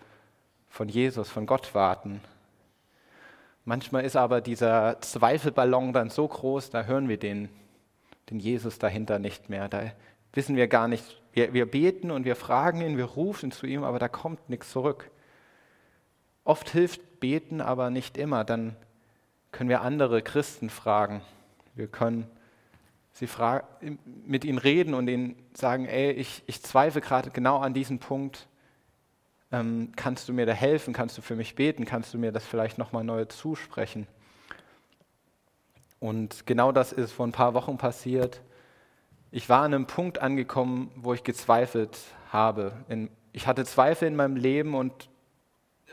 von 0.69 0.89
Jesus, 0.89 1.29
von 1.29 1.45
Gott 1.45 1.73
warten. 1.75 2.21
Manchmal 3.67 4.05
ist 4.05 4.15
aber 4.15 4.39
dieser 4.39 5.01
Zweifelballon 5.01 5.91
dann 5.91 6.09
so 6.09 6.25
groß, 6.25 6.69
da 6.69 6.83
hören 6.83 7.09
wir 7.09 7.17
den, 7.17 7.49
den 8.29 8.39
Jesus 8.39 8.79
dahinter 8.79 9.19
nicht 9.19 9.49
mehr. 9.49 9.67
Da 9.67 9.91
wissen 10.31 10.55
wir 10.55 10.69
gar 10.69 10.87
nicht, 10.87 11.21
wir, 11.33 11.51
wir 11.51 11.69
beten 11.69 12.09
und 12.09 12.23
wir 12.23 12.37
fragen 12.37 12.79
ihn, 12.79 12.95
wir 12.95 13.03
rufen 13.03 13.51
zu 13.51 13.65
ihm, 13.65 13.83
aber 13.83 13.99
da 13.99 14.07
kommt 14.07 14.49
nichts 14.49 14.71
zurück. 14.71 15.11
Oft 16.45 16.69
hilft 16.69 17.19
beten, 17.19 17.59
aber 17.59 17.89
nicht 17.89 18.17
immer. 18.17 18.45
Dann 18.45 18.77
können 19.51 19.69
wir 19.69 19.81
andere 19.81 20.21
Christen 20.21 20.69
fragen. 20.69 21.19
Wir 21.75 21.87
können 21.87 22.25
sie 23.11 23.27
mit 24.25 24.45
ihnen 24.45 24.59
reden 24.59 24.93
und 24.93 25.09
ihnen 25.09 25.35
sagen, 25.53 25.87
ey, 25.87 26.11
ich, 26.11 26.41
ich 26.47 26.63
zweifle 26.63 27.01
gerade 27.01 27.31
genau 27.31 27.57
an 27.57 27.73
diesem 27.73 27.99
Punkt. 27.99 28.47
Ähm, 29.51 29.93
kannst 29.95 30.27
du 30.27 30.33
mir 30.33 30.45
da 30.45 30.53
helfen? 30.53 30.93
Kannst 30.93 31.17
du 31.17 31.21
für 31.21 31.35
mich 31.35 31.55
beten? 31.55 31.85
Kannst 31.85 32.13
du 32.13 32.17
mir 32.17 32.31
das 32.31 32.45
vielleicht 32.45 32.77
nochmal 32.77 33.03
neu 33.03 33.25
zusprechen? 33.25 34.07
Und 35.99 36.45
genau 36.45 36.71
das 36.71 36.91
ist 36.91 37.11
vor 37.11 37.25
ein 37.25 37.31
paar 37.31 37.53
Wochen 37.53 37.77
passiert. 37.77 38.41
Ich 39.31 39.49
war 39.49 39.63
an 39.63 39.73
einem 39.73 39.87
Punkt 39.87 40.19
angekommen, 40.19 40.91
wo 40.95 41.13
ich 41.13 41.23
gezweifelt 41.23 41.97
habe. 42.31 42.73
In, 42.87 43.09
ich 43.31 43.47
hatte 43.47 43.65
Zweifel 43.65 44.07
in 44.07 44.15
meinem 44.15 44.35
Leben 44.35 44.75
und 44.75 45.09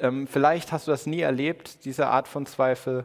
ähm, 0.00 0.26
vielleicht 0.26 0.72
hast 0.72 0.86
du 0.86 0.90
das 0.90 1.06
nie 1.06 1.20
erlebt, 1.20 1.84
diese 1.84 2.08
Art 2.08 2.28
von 2.28 2.46
Zweifel. 2.46 3.04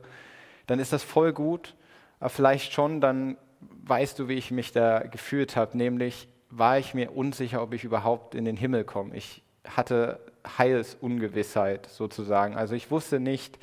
Dann 0.67 0.79
ist 0.79 0.93
das 0.93 1.03
voll 1.03 1.33
gut. 1.33 1.75
Aber 2.19 2.29
vielleicht 2.29 2.73
schon, 2.73 3.01
dann 3.01 3.37
weißt 3.61 4.19
du, 4.19 4.27
wie 4.27 4.33
ich 4.33 4.51
mich 4.51 4.71
da 4.71 4.99
gefühlt 4.99 5.55
habe. 5.55 5.77
Nämlich 5.77 6.27
war 6.49 6.79
ich 6.79 6.93
mir 6.93 7.15
unsicher, 7.15 7.61
ob 7.61 7.73
ich 7.73 7.83
überhaupt 7.83 8.35
in 8.35 8.45
den 8.45 8.57
Himmel 8.57 8.83
komme. 8.83 9.15
Ich 9.15 9.43
hatte 9.65 10.19
Heilsungewissheit 10.57 11.87
sozusagen. 11.87 12.55
Also 12.55 12.75
ich 12.75 12.91
wusste 12.91 13.19
nicht, 13.19 13.59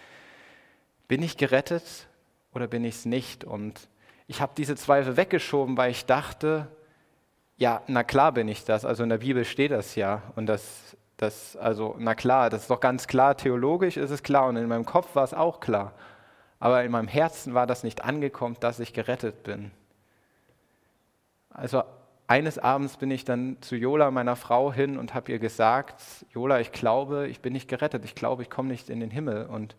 bin 1.09 1.23
ich 1.23 1.37
gerettet 1.37 2.09
oder 2.53 2.67
bin 2.67 2.85
ich 2.85 2.97
es 2.97 3.05
nicht? 3.05 3.45
Und 3.45 3.89
ich 4.27 4.41
habe 4.41 4.53
diese 4.57 4.77
Zweifel 4.77 5.17
weggeschoben, 5.17 5.77
weil 5.77 5.91
ich 5.91 6.07
dachte, 6.07 6.69
ja, 7.57 7.83
na 7.87 8.05
klar 8.05 8.33
bin 8.33 8.49
ich 8.49 8.65
das. 8.65 8.85
Also 8.85 9.03
in 9.03 9.09
der 9.09 9.19
Bibel 9.19 9.45
steht 9.45 9.71
das 9.71 9.95
ja. 9.95 10.23
Und 10.35 10.47
das, 10.47 10.97
das, 11.17 11.57
also, 11.57 11.97
na 11.99 12.15
klar, 12.15 12.51
das 12.51 12.63
ist 12.63 12.71
doch 12.71 12.81
ganz 12.81 13.07
klar, 13.07 13.37
theologisch 13.37 13.97
ist 13.97 14.11
es 14.11 14.23
klar 14.23 14.49
und 14.49 14.57
in 14.57 14.69
meinem 14.69 14.85
Kopf 14.85 15.15
war 15.15 15.25
es 15.25 15.33
auch 15.33 15.61
klar. 15.61 15.93
Aber 16.59 16.85
in 16.85 16.91
meinem 16.91 17.09
Herzen 17.09 17.55
war 17.55 17.67
das 17.67 17.83
nicht 17.83 18.05
angekommen, 18.05 18.57
dass 18.61 18.81
ich 18.81 18.93
gerettet 18.93 19.43
bin. 19.43 19.71
Also 21.51 21.85
eines 22.29 22.59
Abends 22.59 22.97
bin 22.97 23.11
ich 23.11 23.25
dann 23.25 23.57
zu 23.61 23.77
Jola, 23.77 24.11
meiner 24.11 24.37
Frau, 24.37 24.73
hin 24.73 24.99
und 24.99 25.15
habe 25.15 25.33
ihr 25.33 25.39
gesagt, 25.39 26.03
Jola, 26.33 26.61
ich 26.61 26.73
glaube, 26.73 27.29
ich 27.29 27.41
bin 27.41 27.53
nicht 27.53 27.69
gerettet, 27.69 28.05
ich 28.05 28.15
glaube, 28.15 28.43
ich 28.43 28.51
komme 28.51 28.69
nicht 28.69 28.91
in 28.91 29.01
den 29.01 29.11
Himmel. 29.11 29.47
Und 29.47 29.77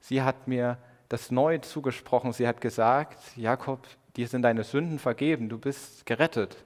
sie 0.00 0.22
hat 0.22 0.46
mir 0.46 0.78
das 1.08 1.30
neu 1.30 1.58
zugesprochen. 1.58 2.32
Sie 2.32 2.46
hat 2.46 2.60
gesagt, 2.60 3.18
Jakob, 3.36 3.80
dir 4.16 4.28
sind 4.28 4.42
deine 4.42 4.64
Sünden 4.64 4.98
vergeben, 4.98 5.48
du 5.48 5.58
bist 5.58 6.06
gerettet. 6.06 6.64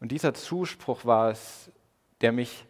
Und 0.00 0.12
dieser 0.12 0.34
Zuspruch 0.34 1.04
war 1.04 1.30
es, 1.30 1.70
der 2.20 2.32
mich, 2.32 2.66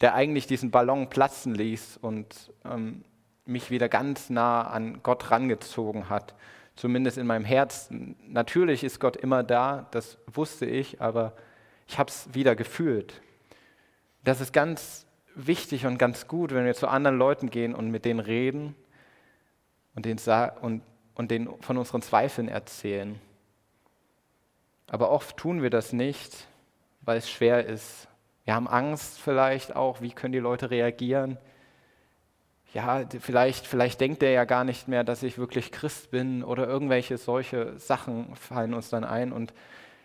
der 0.00 0.14
eigentlich 0.14 0.46
diesen 0.46 0.70
Ballon 0.70 1.08
platzen 1.08 1.54
ließ 1.54 1.98
und 1.98 2.52
ähm, 2.64 3.04
mich 3.44 3.70
wieder 3.70 3.88
ganz 3.88 4.28
nah 4.28 4.62
an 4.62 5.02
Gott 5.02 5.30
rangezogen 5.30 6.10
hat. 6.10 6.34
Zumindest 6.76 7.16
in 7.16 7.26
meinem 7.26 7.44
Herzen. 7.44 8.16
Natürlich 8.28 8.84
ist 8.84 9.00
Gott 9.00 9.16
immer 9.16 9.42
da, 9.42 9.88
das 9.90 10.18
wusste 10.26 10.66
ich, 10.66 11.00
aber 11.00 11.32
ich 11.88 11.98
habe 11.98 12.10
es 12.10 12.32
wieder 12.34 12.54
gefühlt. 12.54 13.20
Das 14.24 14.40
ist 14.40 14.52
ganz 14.52 15.06
wichtig 15.34 15.86
und 15.86 15.98
ganz 15.98 16.28
gut, 16.28 16.52
wenn 16.52 16.66
wir 16.66 16.74
zu 16.74 16.88
anderen 16.88 17.18
Leuten 17.18 17.48
gehen 17.48 17.74
und 17.74 17.90
mit 17.90 18.04
denen 18.04 18.20
reden 18.20 18.74
und 19.94 20.04
denen, 20.04 20.18
und, 20.60 20.82
und 21.14 21.30
denen 21.30 21.48
von 21.62 21.78
unseren 21.78 22.02
Zweifeln 22.02 22.48
erzählen. 22.48 23.18
Aber 24.88 25.10
oft 25.10 25.36
tun 25.36 25.62
wir 25.62 25.70
das 25.70 25.92
nicht, 25.92 26.46
weil 27.00 27.18
es 27.18 27.30
schwer 27.30 27.64
ist. 27.64 28.06
Wir 28.44 28.54
haben 28.54 28.68
Angst 28.68 29.18
vielleicht 29.18 29.74
auch, 29.74 30.02
wie 30.02 30.10
können 30.10 30.32
die 30.32 30.38
Leute 30.38 30.70
reagieren 30.70 31.38
ja, 32.76 33.04
vielleicht, 33.20 33.66
vielleicht 33.66 34.02
denkt 34.02 34.22
er 34.22 34.32
ja 34.32 34.44
gar 34.44 34.62
nicht 34.62 34.86
mehr, 34.86 35.02
dass 35.02 35.22
ich 35.22 35.38
wirklich 35.38 35.72
Christ 35.72 36.10
bin 36.10 36.44
oder 36.44 36.68
irgendwelche 36.68 37.16
solche 37.16 37.78
Sachen 37.78 38.36
fallen 38.36 38.74
uns 38.74 38.90
dann 38.90 39.02
ein. 39.02 39.32
Und 39.32 39.54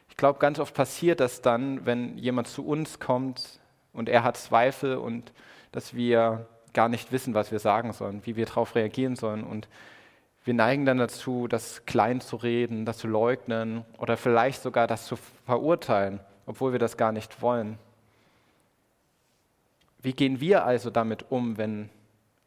ich 0.10 0.16
glaube, 0.16 0.40
ganz 0.40 0.58
oft 0.58 0.74
passiert 0.74 1.20
das 1.20 1.42
dann, 1.42 1.86
wenn 1.86 2.18
jemand 2.18 2.48
zu 2.48 2.66
uns 2.66 3.02
kommt 3.02 3.60
und 3.92 4.08
er 4.08 4.24
hat 4.24 4.38
Zweifel 4.38 4.96
und 4.96 5.34
dass 5.74 5.96
wir 5.96 6.48
gar 6.72 6.88
nicht 6.88 7.12
wissen, 7.12 7.34
was 7.34 7.52
wir 7.52 7.60
sagen 7.60 7.92
sollen, 7.92 8.22
wie 8.24 8.38
wir 8.38 8.46
darauf 8.46 8.74
reagieren 8.74 9.18
sollen. 9.18 9.44
Und 9.44 9.68
wir 10.46 10.54
neigen 10.54 10.86
dann 10.86 10.98
dazu, 10.98 11.50
das 11.50 11.86
klein 11.86 12.22
zu 12.22 12.38
reden, 12.38 12.86
das 12.86 13.00
zu 13.00 13.10
leugnen 13.10 13.84
oder 13.98 14.16
vielleicht 14.16 14.62
sogar 14.62 14.88
das 14.88 15.08
zu 15.08 15.18
verurteilen, 15.46 16.22
obwohl 16.46 16.72
wir 16.72 16.80
das 16.80 16.96
gar 16.96 17.12
nicht 17.12 17.42
wollen. 17.42 17.78
Wie 20.02 20.14
gehen 20.14 20.40
wir 20.40 20.64
also 20.64 20.90
damit 20.90 21.32
um, 21.32 21.58
wenn 21.58 21.90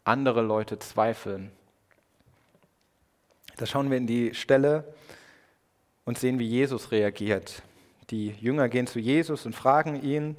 andere 0.04 0.42
Leute 0.42 0.78
zweifeln. 0.78 1.50
Da 3.56 3.66
schauen 3.66 3.90
wir 3.90 3.96
in 3.96 4.06
die 4.06 4.34
Stelle 4.34 4.84
und 6.04 6.18
sehen, 6.18 6.38
wie 6.38 6.46
Jesus 6.46 6.90
reagiert. 6.92 7.62
Die 8.10 8.28
Jünger 8.28 8.68
gehen 8.68 8.86
zu 8.86 8.98
Jesus 8.98 9.46
und 9.46 9.54
fragen 9.54 10.02
ihn 10.02 10.36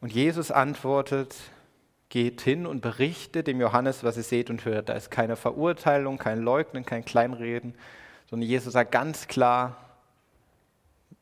und 0.00 0.12
Jesus 0.12 0.50
antwortet, 0.50 1.36
geht 2.08 2.40
hin 2.40 2.66
und 2.66 2.80
berichtet 2.80 3.46
dem 3.46 3.60
Johannes, 3.60 4.02
was 4.02 4.16
ihr 4.16 4.24
seht 4.24 4.50
und 4.50 4.64
hört. 4.64 4.88
Da 4.88 4.94
ist 4.94 5.10
keine 5.10 5.36
Verurteilung, 5.36 6.18
kein 6.18 6.40
Leugnen, 6.40 6.84
kein 6.84 7.04
Kleinreden, 7.04 7.74
sondern 8.28 8.48
Jesus 8.48 8.72
sagt 8.72 8.90
ganz 8.90 9.28
klar, 9.28 9.76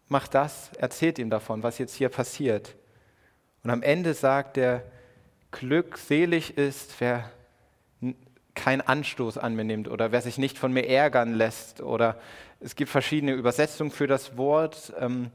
macht 0.08 0.34
das, 0.34 0.70
erzählt 0.78 1.18
ihm 1.18 1.28
davon, 1.28 1.62
was 1.62 1.78
jetzt 1.78 1.94
hier 1.94 2.08
passiert. 2.08 2.74
Und 3.62 3.70
am 3.70 3.82
Ende 3.82 4.14
sagt 4.14 4.56
er, 4.56 4.82
glückselig 5.50 6.56
ist, 6.56 6.94
wer 7.00 7.30
keinen 8.58 8.80
Anstoß 8.80 9.38
an 9.38 9.54
mir 9.54 9.64
nimmt 9.64 9.88
oder 9.88 10.12
wer 10.12 10.20
sich 10.20 10.36
nicht 10.36 10.58
von 10.58 10.72
mir 10.72 10.86
ärgern 10.86 11.34
lässt. 11.34 11.80
Oder 11.80 12.18
es 12.60 12.74
gibt 12.74 12.90
verschiedene 12.90 13.32
Übersetzungen 13.32 13.90
für 13.90 14.06
das 14.06 14.36
Wort. 14.36 14.92
Ähm, 15.00 15.30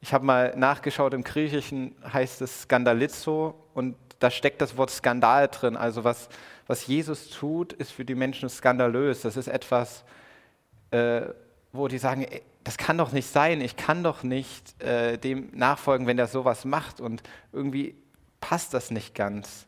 ich 0.00 0.12
habe 0.12 0.24
mal 0.24 0.54
nachgeschaut, 0.56 1.14
im 1.14 1.24
Griechischen 1.24 1.96
heißt 2.12 2.42
es 2.42 2.62
Skandalizo 2.62 3.54
und 3.74 3.96
da 4.18 4.30
steckt 4.30 4.60
das 4.60 4.76
Wort 4.76 4.90
Skandal 4.90 5.48
drin. 5.48 5.76
Also 5.76 6.04
was, 6.04 6.28
was 6.66 6.86
Jesus 6.86 7.30
tut, 7.30 7.72
ist 7.72 7.92
für 7.92 8.04
die 8.04 8.14
Menschen 8.14 8.48
skandalös. 8.48 9.22
Das 9.22 9.36
ist 9.36 9.48
etwas, 9.48 10.04
äh, 10.90 11.22
wo 11.72 11.88
die 11.88 11.98
sagen, 11.98 12.26
das 12.64 12.76
kann 12.76 12.98
doch 12.98 13.12
nicht 13.12 13.28
sein, 13.28 13.60
ich 13.60 13.76
kann 13.76 14.02
doch 14.02 14.22
nicht 14.22 14.80
äh, 14.82 15.16
dem 15.16 15.50
nachfolgen, 15.54 16.06
wenn 16.06 16.18
der 16.18 16.26
sowas 16.26 16.64
macht 16.64 17.00
und 17.00 17.22
irgendwie 17.52 17.94
passt 18.40 18.74
das 18.74 18.90
nicht 18.90 19.14
ganz. 19.14 19.67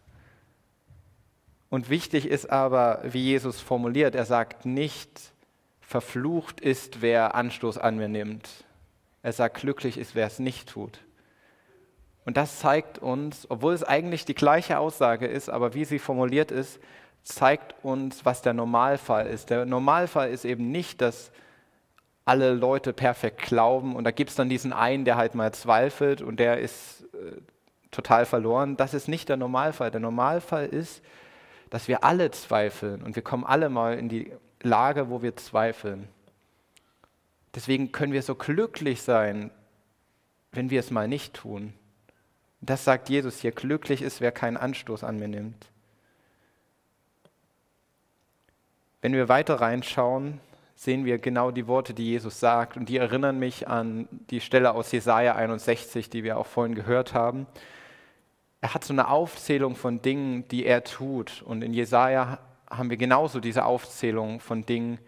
Und 1.71 1.89
wichtig 1.89 2.27
ist 2.27 2.51
aber, 2.51 3.01
wie 3.05 3.23
Jesus 3.23 3.61
formuliert, 3.61 4.15
er 4.15 4.27
sagt 4.27 4.67
nicht, 4.67 5.33
verflucht 5.81 6.61
ist, 6.61 7.01
wer 7.01 7.35
Anstoß 7.35 7.79
an 7.79 7.97
mir 7.97 8.09
nimmt. 8.09 8.65
Er 9.23 9.33
sagt, 9.33 9.61
glücklich 9.61 9.97
ist, 9.97 10.15
wer 10.15 10.27
es 10.27 10.39
nicht 10.39 10.69
tut. 10.69 11.01
Und 12.25 12.37
das 12.37 12.59
zeigt 12.59 12.99
uns, 12.99 13.47
obwohl 13.51 13.73
es 13.73 13.85
eigentlich 13.85 14.25
die 14.25 14.35
gleiche 14.35 14.79
Aussage 14.79 15.27
ist, 15.27 15.49
aber 15.49 15.75
wie 15.75 15.85
sie 15.85 15.99
formuliert 15.99 16.51
ist, 16.51 16.81
zeigt 17.23 17.75
uns, 17.83 18.25
was 18.25 18.43
der 18.43 18.53
Normalfall 18.53 19.27
ist. 19.27 19.51
Der 19.51 19.65
Normalfall 19.67 20.31
ist 20.31 20.45
eben 20.45 20.71
nicht, 20.71 21.01
dass 21.01 21.33
alle 22.25 22.53
Leute 22.53 22.93
perfekt 22.93 23.43
glauben 23.43 23.97
und 23.97 24.05
da 24.05 24.11
gibt 24.11 24.31
es 24.31 24.37
dann 24.37 24.49
diesen 24.49 24.73
einen, 24.73 25.05
der 25.05 25.17
halt 25.17 25.35
mal 25.35 25.53
zweifelt 25.53 26.23
und 26.23 26.39
der 26.39 26.61
ist 26.61 27.03
äh, 27.15 27.41
total 27.91 28.27
verloren. 28.27 28.77
Das 28.77 28.95
ist 28.95 29.09
nicht 29.09 29.29
der 29.29 29.37
Normalfall. 29.37 29.91
Der 29.91 30.01
Normalfall 30.01 30.67
ist, 30.67 31.03
dass 31.71 31.87
wir 31.87 32.05
alle 32.05 32.31
zweifeln 32.33 33.03
und 33.03 33.17
wir 33.17 33.23
kommen 33.23 33.45
alle 33.45 33.71
mal 33.71 33.97
in 33.97 34.09
die 34.09 34.33
Lage, 34.61 35.09
wo 35.09 35.23
wir 35.23 35.37
zweifeln. 35.37 36.09
Deswegen 37.55 37.93
können 37.93 38.13
wir 38.13 38.23
so 38.23 38.35
glücklich 38.35 39.03
sein, 39.03 39.51
wenn 40.53 40.71
wir 40.71 40.81
es 40.81 40.91
mal 40.91 41.09
nicht 41.09 41.35
tun. 41.35 41.73
Das 42.61 42.85
sagt 42.85 43.09
Jesus 43.09 43.41
hier, 43.41 43.53
glücklich 43.53 44.03
ist, 44.03 44.21
wer 44.21 44.33
keinen 44.33 44.57
Anstoß 44.57 45.05
an 45.05 45.19
mir 45.19 45.29
nimmt. 45.29 45.67
Wenn 49.01 49.13
wir 49.13 49.29
weiter 49.29 49.61
reinschauen, 49.61 50.41
sehen 50.75 51.05
wir 51.05 51.19
genau 51.19 51.51
die 51.51 51.67
Worte, 51.67 51.95
die 51.95 52.07
Jesus 52.07 52.39
sagt. 52.39 52.77
Und 52.77 52.89
die 52.89 52.99
erinnern 52.99 53.39
mich 53.39 53.67
an 53.67 54.09
die 54.29 54.41
Stelle 54.41 54.73
aus 54.73 54.93
Jesaja 54.93 55.37
61, 55.37 56.11
die 56.11 56.23
wir 56.23 56.37
auch 56.37 56.47
vorhin 56.47 56.75
gehört 56.75 57.15
haben 57.15 57.47
er 58.61 58.75
hat 58.75 58.85
so 58.85 58.93
eine 58.93 59.09
Aufzählung 59.09 59.75
von 59.75 60.03
Dingen, 60.03 60.47
die 60.49 60.67
er 60.67 60.85
tut. 60.85 61.43
Und 61.43 61.63
in 61.63 61.73
Jesaja 61.73 62.39
haben 62.69 62.91
wir 62.91 62.97
genauso 62.97 63.41
diese 63.41 63.65
Aufzählung 63.65 64.41
von 64.41 64.67
Dingen, 64.67 64.99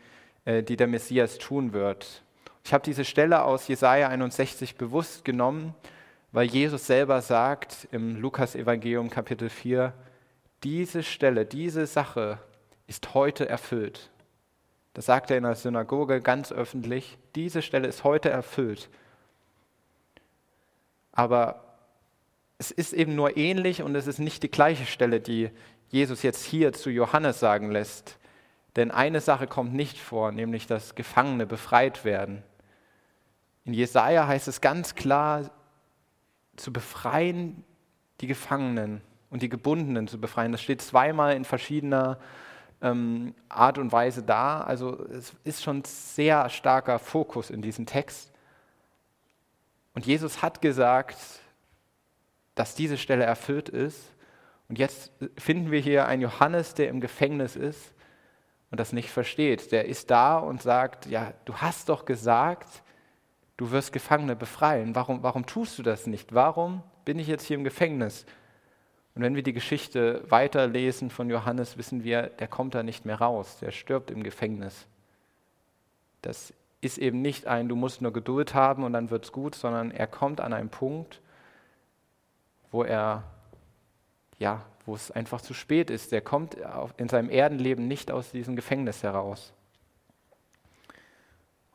äh, 0.45 0.63
die 0.63 0.77
der 0.77 0.87
Messias 0.87 1.39
tun 1.39 1.73
wird. 1.73 2.23
Ich 2.65 2.73
habe 2.73 2.85
diese 2.85 3.05
Stelle 3.05 3.43
aus 3.43 3.69
Jesaja 3.69 4.09
61 4.09 4.77
bewusst 4.77 5.25
genommen, 5.25 5.75
weil 6.31 6.47
Jesus 6.47 6.87
selber 6.87 7.21
sagt 7.21 7.89
im 7.93 8.21
Lukas-Evangelium 8.21 9.11
Kapitel 9.11 9.51
4, 9.51 9.93
diese 10.63 11.03
Stelle, 11.03 11.45
diese 11.45 11.87
Sache 11.87 12.39
ist 12.87 13.15
heute 13.15 13.49
erfüllt. 13.49 14.11
Das 14.95 15.07
sagt 15.07 15.31
er 15.31 15.39
in 15.39 15.43
der 15.43 15.57
Synagoge 15.57 16.21
ganz 16.21 16.53
öffentlich. 16.53 17.19
Diese 17.35 17.63
Stelle 17.63 17.89
ist 17.89 18.05
heute 18.05 18.31
erfüllt. 18.31 18.89
Aber 21.13 21.72
es 22.62 22.71
ist 22.71 22.92
eben 22.92 23.16
nur 23.16 23.37
ähnlich 23.37 23.83
und 23.83 23.97
es 23.97 24.07
ist 24.07 24.21
nicht 24.21 24.45
die 24.45 24.50
gleiche 24.50 24.87
Stelle, 24.87 25.21
die 25.21 25.50
Jesus 25.88 26.23
jetzt 26.23 26.45
hier 26.45 26.73
zu 26.73 26.90
Johannes 26.90 27.40
sagen 27.40 27.73
lässt. 27.73 28.19
Denn 28.76 28.92
eine 28.92 29.21
Sache 29.21 29.49
kommt 29.49 29.75
nicht 29.75 29.99
vor, 29.99 30.31
nämlich 30.31 30.69
dass 30.69 30.95
Gefangene 30.95 31.45
befreit 31.45 32.04
werden. 32.04 32.45
In 33.64 33.75
Jesaja 33.75 34.28
heißt 34.28 34.47
es 34.47 34.61
ganz 34.61 34.95
klar, 34.95 35.50
zu 36.54 36.73
befreien 36.73 37.64
die 38.21 38.28
Gefangenen 38.28 39.00
und 39.28 39.42
die 39.42 39.49
Gebundenen 39.49 40.07
zu 40.07 40.21
befreien. 40.21 40.52
Das 40.52 40.62
steht 40.62 40.83
zweimal 40.83 41.35
in 41.35 41.45
verschiedener 41.45 42.21
ähm, 42.81 43.35
Art 43.49 43.76
und 43.76 43.90
Weise 43.90 44.23
da. 44.23 44.61
Also 44.61 45.04
es 45.07 45.35
ist 45.42 45.64
schon 45.64 45.83
sehr 45.85 46.49
starker 46.49 47.00
Fokus 47.00 47.50
in 47.50 47.61
diesem 47.61 47.87
Text. 47.87 48.31
Und 49.95 50.07
Jesus 50.07 50.42
hat 50.42 50.62
gesagt, 50.62 51.42
dass 52.55 52.75
diese 52.75 52.99
Stelle 52.99 53.25
erfüllt 53.25 53.69
ist. 53.69 54.13
Und 54.69 54.79
jetzt 54.79 55.13
finden 55.39 55.71
wir 55.71 55.81
hier 55.81 56.07
einen 56.07 56.23
Johannes, 56.23 56.75
der 56.75 56.89
im 56.89 57.01
Gefängnis 57.01 57.57
ist 57.57 57.95
und 58.71 58.81
das 58.81 58.93
nicht 58.93 59.11
versteht. 59.11 59.73
Der 59.73 59.87
ist 59.87 60.11
da 60.11 60.39
und 60.39 60.63
sagt, 60.63 61.07
ja, 61.07 61.33
du 61.45 61.57
hast 61.57 61.89
doch 61.89 62.05
gesagt, 62.05 62.83
du 63.57 63.71
wirst 63.71 63.93
Gefangene 63.93 64.37
befreien. 64.37 64.95
Warum, 64.95 65.23
warum 65.23 65.47
tust 65.47 65.79
du 65.79 65.83
das 65.83 66.07
nicht? 66.07 66.35
Warum 66.35 66.83
bin 67.05 67.19
ich 67.19 67.27
jetzt 67.27 67.45
hier 67.45 67.57
im 67.57 67.65
Gefängnis? 67.65 68.27
Und 69.15 69.23
wenn 69.23 69.35
wir 69.35 69.43
die 69.43 69.53
Geschichte 69.53 70.25
weiterlesen 70.29 71.11
von 71.11 71.29
Johannes, 71.29 71.77
wissen 71.77 72.03
wir, 72.03 72.23
der 72.23 72.49
kommt 72.49 72.75
da 72.75 72.83
nicht 72.83 73.05
mehr 73.05 73.17
raus, 73.17 73.59
der 73.61 73.71
stirbt 73.71 74.11
im 74.11 74.23
Gefängnis. 74.23 74.87
Das 76.23 76.55
ist 76.81 76.99
eben 76.99 77.21
nicht 77.21 77.47
ein, 77.47 77.69
du 77.69 77.77
musst 77.77 78.01
nur 78.01 78.13
Geduld 78.13 78.55
haben 78.55 78.85
und 78.85 78.93
dann 78.93 79.11
wird 79.11 79.25
es 79.25 79.33
gut, 79.33 79.55
sondern 79.55 79.91
er 79.91 80.07
kommt 80.07 80.41
an 80.41 80.53
einen 80.53 80.71
Punkt, 80.71 81.21
wo 82.73 82.83
er, 82.83 83.23
ja, 84.38 84.64
wo 84.85 84.95
es 84.95 85.11
einfach 85.12 85.41
zu 85.41 85.55
spät 85.55 85.91
ist. 85.91 86.11
Der 86.11 86.21
kommt 86.21 86.57
in 86.97 87.09
seinem 87.09 87.31
Erdenleben 87.31 87.87
nicht 87.87 88.11
aus 88.11 88.33
diesem 88.33 88.57
Gefängnis 88.57 89.02
heraus. 89.02 89.52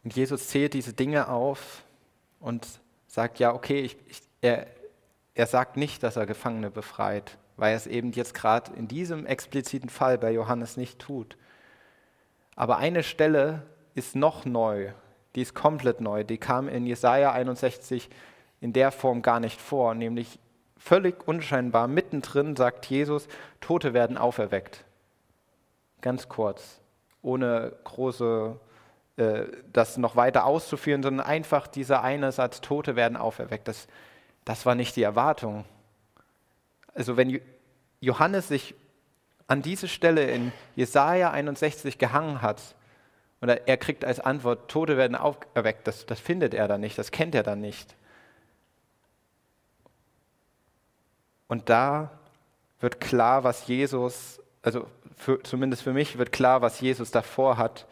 Und 0.03 0.15
Jesus 0.15 0.49
zählt 0.49 0.73
diese 0.73 0.93
Dinge 0.93 1.29
auf 1.29 1.83
und 2.39 2.67
sagt, 3.07 3.39
ja, 3.39 3.53
okay, 3.53 3.81
ich, 3.81 3.97
ich, 4.07 4.21
er, 4.41 4.67
er 5.33 5.47
sagt 5.47 5.77
nicht, 5.77 6.03
dass 6.03 6.15
er 6.15 6.25
Gefangene 6.25 6.69
befreit, 6.69 7.37
weil 7.55 7.71
er 7.71 7.77
es 7.77 7.87
eben 7.87 8.11
jetzt 8.11 8.33
gerade 8.33 8.73
in 8.73 8.87
diesem 8.87 9.25
expliziten 9.25 9.89
Fall 9.89 10.17
bei 10.17 10.31
Johannes 10.31 10.77
nicht 10.77 10.99
tut. 10.99 11.37
Aber 12.55 12.77
eine 12.77 13.03
Stelle 13.03 13.63
ist 13.95 14.15
noch 14.15 14.45
neu, 14.45 14.91
die 15.35 15.41
ist 15.41 15.53
komplett 15.53 16.01
neu, 16.01 16.23
die 16.23 16.37
kam 16.37 16.67
in 16.67 16.85
Jesaja 16.85 17.31
61 17.31 18.09
in 18.61 18.73
der 18.73 18.91
Form 18.91 19.21
gar 19.21 19.39
nicht 19.39 19.59
vor, 19.61 19.93
nämlich 19.93 20.39
völlig 20.77 21.27
unscheinbar 21.27 21.87
mittendrin 21.87 22.55
sagt 22.55 22.85
Jesus, 22.87 23.27
Tote 23.61 23.93
werden 23.93 24.17
auferweckt. 24.17 24.83
Ganz 26.01 26.29
kurz, 26.29 26.79
ohne 27.21 27.73
große 27.83 28.59
äh, 29.17 29.45
das 29.73 29.97
noch 29.97 30.15
weiter 30.15 30.45
auszuführen, 30.45 31.01
sondern 31.01 31.25
einfach 31.25 31.67
dieser 31.67 32.03
eine 32.03 32.31
Satz, 32.31 32.61
Tote 32.61 32.95
werden 32.95 33.17
auferweckt. 33.17 33.67
Das, 33.67 33.87
das 34.45 34.65
war 34.65 34.75
nicht 34.75 34.95
die 34.95 35.03
Erwartung. 35.03 35.65
Also 36.93 37.17
wenn 37.17 37.41
Johannes 37.99 38.47
sich 38.47 38.75
an 39.47 39.61
diese 39.61 39.87
Stelle 39.87 40.29
in 40.29 40.51
Jesaja 40.75 41.31
61 41.31 41.97
gehangen 41.97 42.41
hat, 42.41 42.61
oder 43.41 43.67
er 43.67 43.77
kriegt 43.77 44.05
als 44.05 44.19
Antwort, 44.19 44.69
Tote 44.69 44.97
werden 44.97 45.15
auferweckt, 45.15 45.87
das, 45.87 46.05
das 46.05 46.19
findet 46.19 46.53
er 46.53 46.67
dann 46.67 46.81
nicht, 46.81 46.97
das 46.97 47.11
kennt 47.11 47.33
er 47.33 47.43
dann 47.43 47.59
nicht. 47.59 47.95
Und 51.47 51.69
da 51.69 52.11
wird 52.79 52.99
klar, 52.99 53.43
was 53.43 53.67
Jesus, 53.67 54.41
also 54.61 54.87
für, 55.15 55.41
zumindest 55.43 55.83
für 55.83 55.93
mich 55.93 56.17
wird 56.17 56.31
klar, 56.31 56.61
was 56.61 56.79
Jesus 56.79 57.11
davor 57.11 57.57
hat 57.57 57.87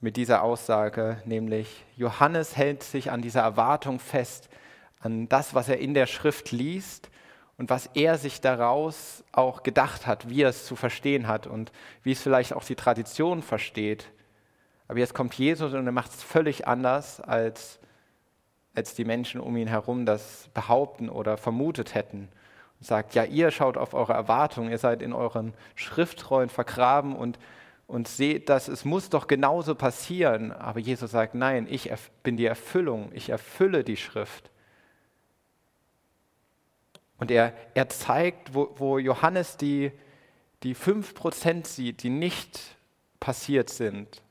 mit 0.00 0.16
dieser 0.16 0.42
Aussage, 0.42 1.20
nämlich 1.24 1.84
Johannes 1.96 2.56
hält 2.56 2.82
sich 2.82 3.10
an 3.10 3.22
dieser 3.22 3.40
Erwartung 3.40 3.98
fest, 3.98 4.48
an 5.00 5.28
das, 5.28 5.54
was 5.54 5.68
er 5.68 5.78
in 5.78 5.94
der 5.94 6.06
Schrift 6.06 6.52
liest 6.52 7.10
und 7.56 7.70
was 7.70 7.90
er 7.94 8.18
sich 8.18 8.40
daraus 8.40 9.24
auch 9.32 9.64
gedacht 9.64 10.06
hat, 10.06 10.28
wie 10.28 10.42
er 10.42 10.50
es 10.50 10.66
zu 10.66 10.76
verstehen 10.76 11.26
hat 11.26 11.48
und 11.48 11.72
wie 12.04 12.12
es 12.12 12.22
vielleicht 12.22 12.52
auch 12.52 12.64
die 12.64 12.76
Tradition 12.76 13.42
versteht. 13.42 14.08
Aber 14.86 15.00
jetzt 15.00 15.14
kommt 15.14 15.34
Jesus 15.34 15.74
und 15.74 15.84
er 15.84 15.92
macht 15.92 16.12
es 16.12 16.22
völlig 16.22 16.68
anders, 16.68 17.20
als, 17.20 17.80
als 18.74 18.94
die 18.94 19.04
Menschen 19.04 19.40
um 19.40 19.56
ihn 19.56 19.68
herum 19.68 20.06
das 20.06 20.48
behaupten 20.54 21.08
oder 21.08 21.36
vermutet 21.36 21.94
hätten. 21.94 22.28
Und 22.80 22.86
sagt, 22.86 23.14
ja, 23.14 23.24
ihr 23.24 23.50
schaut 23.50 23.76
auf 23.76 23.94
eure 23.94 24.12
Erwartungen, 24.12 24.70
ihr 24.70 24.78
seid 24.78 25.02
in 25.02 25.12
euren 25.12 25.54
Schriftrollen 25.74 26.48
vergraben 26.48 27.16
und, 27.16 27.38
und 27.86 28.08
seht, 28.08 28.48
dass 28.48 28.68
es 28.68 28.84
muss 28.84 29.10
doch 29.10 29.26
genauso 29.26 29.74
passieren. 29.74 30.52
Aber 30.52 30.80
Jesus 30.80 31.10
sagt, 31.10 31.34
nein, 31.34 31.66
ich 31.68 31.90
bin 32.22 32.36
die 32.36 32.46
Erfüllung, 32.46 33.10
ich 33.12 33.30
erfülle 33.30 33.84
die 33.84 33.96
Schrift. 33.96 34.50
Und 37.18 37.30
er, 37.30 37.52
er 37.74 37.88
zeigt, 37.88 38.54
wo, 38.54 38.70
wo 38.76 38.98
Johannes 38.98 39.56
die, 39.56 39.90
die 40.62 40.76
5% 40.76 41.66
sieht, 41.66 42.02
die 42.02 42.10
nicht 42.10 42.76
passiert 43.18 43.70
sind, 43.70 44.22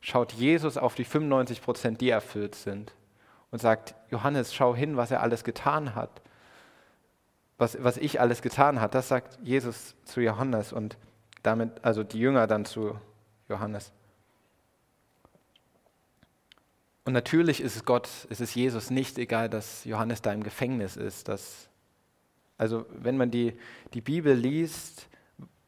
schaut 0.00 0.32
Jesus 0.32 0.76
auf 0.76 0.94
die 0.94 1.04
95 1.04 1.60
Prozent, 1.60 2.00
die 2.00 2.10
erfüllt 2.10 2.54
sind 2.54 2.92
und 3.50 3.60
sagt, 3.60 3.94
Johannes, 4.10 4.54
schau 4.54 4.74
hin, 4.74 4.96
was 4.96 5.10
er 5.10 5.22
alles 5.22 5.42
getan 5.42 5.94
hat. 5.94 6.22
Was, 7.58 7.82
was 7.82 7.96
ich 7.96 8.20
alles 8.20 8.42
getan 8.42 8.80
hat, 8.80 8.94
das 8.94 9.08
sagt 9.08 9.38
Jesus 9.42 9.94
zu 10.04 10.20
Johannes 10.20 10.72
und 10.72 10.98
damit, 11.42 11.84
also 11.84 12.02
die 12.02 12.18
Jünger 12.18 12.46
dann 12.46 12.64
zu 12.64 12.98
Johannes. 13.48 13.92
Und 17.06 17.12
natürlich 17.12 17.60
ist 17.60 17.76
es 17.76 17.84
Gott, 17.84 18.08
ist 18.30 18.40
es 18.40 18.54
Jesus 18.54 18.90
nicht 18.90 19.16
egal, 19.16 19.48
dass 19.48 19.84
Johannes 19.84 20.22
da 20.22 20.32
im 20.32 20.42
Gefängnis 20.42 20.96
ist. 20.96 21.28
Dass, 21.28 21.68
also 22.58 22.84
wenn 22.90 23.16
man 23.16 23.30
die, 23.30 23.56
die 23.94 24.00
Bibel 24.00 24.34
liest, 24.34 25.06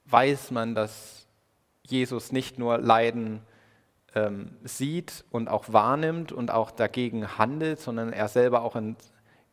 weiß 0.06 0.50
man, 0.50 0.74
dass 0.74 1.26
Jesus 1.84 2.32
nicht 2.32 2.58
nur 2.58 2.78
Leiden 2.78 3.40
ähm, 4.16 4.56
sieht 4.64 5.24
und 5.30 5.48
auch 5.48 5.72
wahrnimmt 5.72 6.32
und 6.32 6.50
auch 6.50 6.72
dagegen 6.72 7.38
handelt, 7.38 7.78
sondern 7.78 8.12
er 8.12 8.26
selber 8.26 8.62
auch 8.62 8.74
in, 8.74 8.96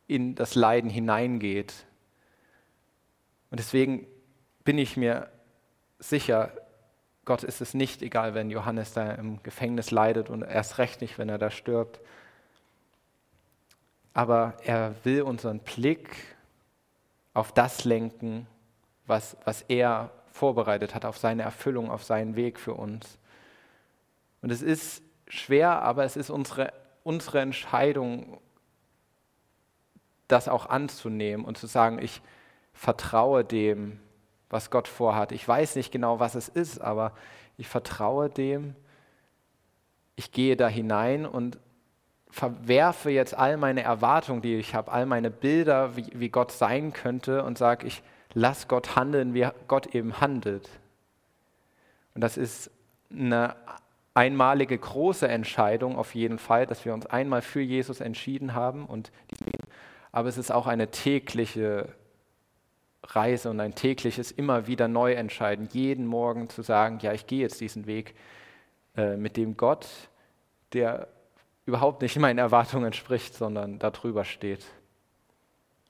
in 0.08 0.34
das 0.34 0.56
Leiden 0.56 0.90
hineingeht. 0.90 1.85
Und 3.56 3.60
deswegen 3.60 4.06
bin 4.64 4.76
ich 4.76 4.98
mir 4.98 5.30
sicher, 5.98 6.52
Gott 7.24 7.42
ist 7.42 7.62
es 7.62 7.72
nicht 7.72 8.02
egal, 8.02 8.34
wenn 8.34 8.50
Johannes 8.50 8.92
da 8.92 9.12
im 9.12 9.42
Gefängnis 9.42 9.90
leidet 9.90 10.28
und 10.28 10.42
erst 10.42 10.76
recht 10.76 11.00
nicht, 11.00 11.16
wenn 11.16 11.30
er 11.30 11.38
da 11.38 11.50
stirbt. 11.50 12.02
Aber 14.12 14.58
er 14.62 14.94
will 15.04 15.22
unseren 15.22 15.60
Blick 15.60 16.36
auf 17.32 17.50
das 17.50 17.86
lenken, 17.86 18.46
was, 19.06 19.38
was 19.46 19.62
er 19.62 20.10
vorbereitet 20.26 20.94
hat, 20.94 21.06
auf 21.06 21.16
seine 21.16 21.42
Erfüllung, 21.42 21.90
auf 21.90 22.04
seinen 22.04 22.36
Weg 22.36 22.60
für 22.60 22.74
uns. 22.74 23.18
Und 24.42 24.52
es 24.52 24.60
ist 24.60 25.02
schwer, 25.28 25.80
aber 25.80 26.04
es 26.04 26.16
ist 26.18 26.28
unsere, 26.28 26.74
unsere 27.04 27.40
Entscheidung, 27.40 28.38
das 30.28 30.46
auch 30.46 30.66
anzunehmen 30.66 31.46
und 31.46 31.56
zu 31.56 31.66
sagen, 31.66 31.98
ich 32.02 32.20
vertraue 32.76 33.44
dem, 33.44 33.98
was 34.50 34.70
Gott 34.70 34.86
vorhat. 34.86 35.32
Ich 35.32 35.46
weiß 35.46 35.76
nicht 35.76 35.90
genau, 35.90 36.20
was 36.20 36.34
es 36.34 36.48
ist, 36.48 36.80
aber 36.80 37.12
ich 37.56 37.68
vertraue 37.68 38.28
dem. 38.28 38.76
Ich 40.14 40.30
gehe 40.30 40.56
da 40.56 40.68
hinein 40.68 41.26
und 41.26 41.58
verwerfe 42.30 43.10
jetzt 43.10 43.34
all 43.34 43.56
meine 43.56 43.82
Erwartungen, 43.82 44.42
die 44.42 44.56
ich 44.56 44.74
habe, 44.74 44.92
all 44.92 45.06
meine 45.06 45.30
Bilder, 45.30 45.96
wie, 45.96 46.06
wie 46.14 46.28
Gott 46.28 46.52
sein 46.52 46.92
könnte 46.92 47.42
und 47.44 47.56
sage, 47.56 47.86
ich 47.86 48.02
lasse 48.34 48.66
Gott 48.66 48.94
handeln, 48.94 49.34
wie 49.34 49.48
Gott 49.68 49.94
eben 49.94 50.20
handelt. 50.20 50.68
Und 52.14 52.20
das 52.20 52.36
ist 52.36 52.70
eine 53.10 53.56
einmalige 54.14 54.76
große 54.76 55.28
Entscheidung 55.28 55.96
auf 55.96 56.14
jeden 56.14 56.38
Fall, 56.38 56.66
dass 56.66 56.84
wir 56.84 56.92
uns 56.92 57.06
einmal 57.06 57.42
für 57.42 57.60
Jesus 57.60 58.00
entschieden 58.00 58.54
haben. 58.54 58.84
Und, 58.86 59.12
aber 60.12 60.28
es 60.28 60.38
ist 60.38 60.50
auch 60.50 60.66
eine 60.66 60.90
tägliche 60.90 61.88
Reise 63.14 63.50
und 63.50 63.60
ein 63.60 63.74
tägliches 63.74 64.32
immer 64.32 64.66
wieder 64.66 64.88
neu 64.88 65.12
entscheiden, 65.12 65.68
jeden 65.72 66.06
Morgen 66.06 66.48
zu 66.48 66.62
sagen, 66.62 66.98
ja, 67.00 67.12
ich 67.12 67.26
gehe 67.26 67.40
jetzt 67.40 67.60
diesen 67.60 67.86
Weg 67.86 68.14
äh, 68.96 69.16
mit 69.16 69.36
dem 69.36 69.56
Gott, 69.56 69.86
der 70.72 71.08
überhaupt 71.66 72.02
nicht 72.02 72.16
meinen 72.18 72.38
Erwartungen 72.38 72.86
entspricht, 72.86 73.34
sondern 73.34 73.78
darüber 73.78 74.24
steht. 74.24 74.64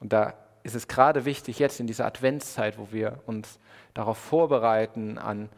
Und 0.00 0.12
da 0.12 0.34
ist 0.62 0.74
es 0.74 0.88
gerade 0.88 1.24
wichtig, 1.24 1.58
jetzt 1.58 1.80
in 1.80 1.86
dieser 1.86 2.06
Adventszeit, 2.06 2.76
wo 2.78 2.88
wir 2.90 3.20
uns 3.26 3.60
darauf 3.94 4.18
vorbereiten, 4.18 5.16
an, 5.16 5.48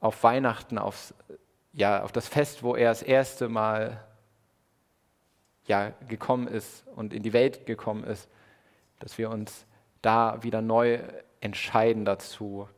auf 0.00 0.22
Weihnachten, 0.22 0.76
aufs, 0.76 1.14
ja, 1.72 2.02
auf 2.02 2.12
das 2.12 2.28
Fest, 2.28 2.62
wo 2.62 2.74
er 2.74 2.90
das 2.90 3.02
erste 3.02 3.48
Mal 3.48 4.04
ja, 5.66 5.92
gekommen 6.08 6.48
ist 6.48 6.86
und 6.94 7.14
in 7.14 7.22
die 7.22 7.32
Welt 7.32 7.64
gekommen 7.64 8.04
ist, 8.04 8.28
dass 8.98 9.16
wir 9.18 9.30
uns 9.30 9.66
da 10.04 10.42
wieder 10.42 10.60
neu 10.60 10.98
entscheiden 11.40 12.04
dazu. 12.04 12.68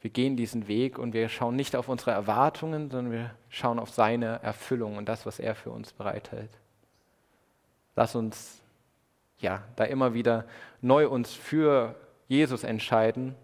Wir 0.00 0.10
gehen 0.10 0.36
diesen 0.36 0.66
Weg 0.68 0.98
und 0.98 1.12
wir 1.12 1.28
schauen 1.28 1.56
nicht 1.56 1.76
auf 1.76 1.88
unsere 1.88 2.10
Erwartungen, 2.10 2.90
sondern 2.90 3.12
wir 3.12 3.30
schauen 3.48 3.78
auf 3.78 3.90
seine 3.90 4.42
Erfüllung 4.42 4.96
und 4.96 5.08
das, 5.08 5.26
was 5.26 5.38
er 5.38 5.54
für 5.54 5.70
uns 5.70 5.92
bereithält. 5.92 6.50
Lass 7.94 8.14
uns 8.14 8.60
ja, 9.38 9.62
da 9.76 9.84
immer 9.84 10.14
wieder 10.14 10.46
neu 10.80 11.08
uns 11.08 11.32
für 11.32 11.94
Jesus 12.28 12.64
entscheiden 12.64 13.34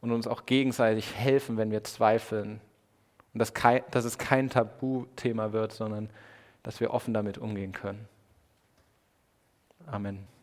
und 0.00 0.10
uns 0.10 0.26
auch 0.26 0.46
gegenseitig 0.46 1.14
helfen, 1.14 1.56
wenn 1.56 1.70
wir 1.70 1.84
zweifeln. 1.84 2.60
Und 3.32 3.38
dass, 3.38 3.54
kein, 3.54 3.82
dass 3.90 4.04
es 4.04 4.18
kein 4.18 4.50
Tabuthema 4.50 5.52
wird, 5.52 5.72
sondern 5.72 6.10
dass 6.62 6.80
wir 6.80 6.92
offen 6.92 7.14
damit 7.14 7.38
umgehen 7.38 7.72
können. 7.72 8.08
Amen. 9.86 10.33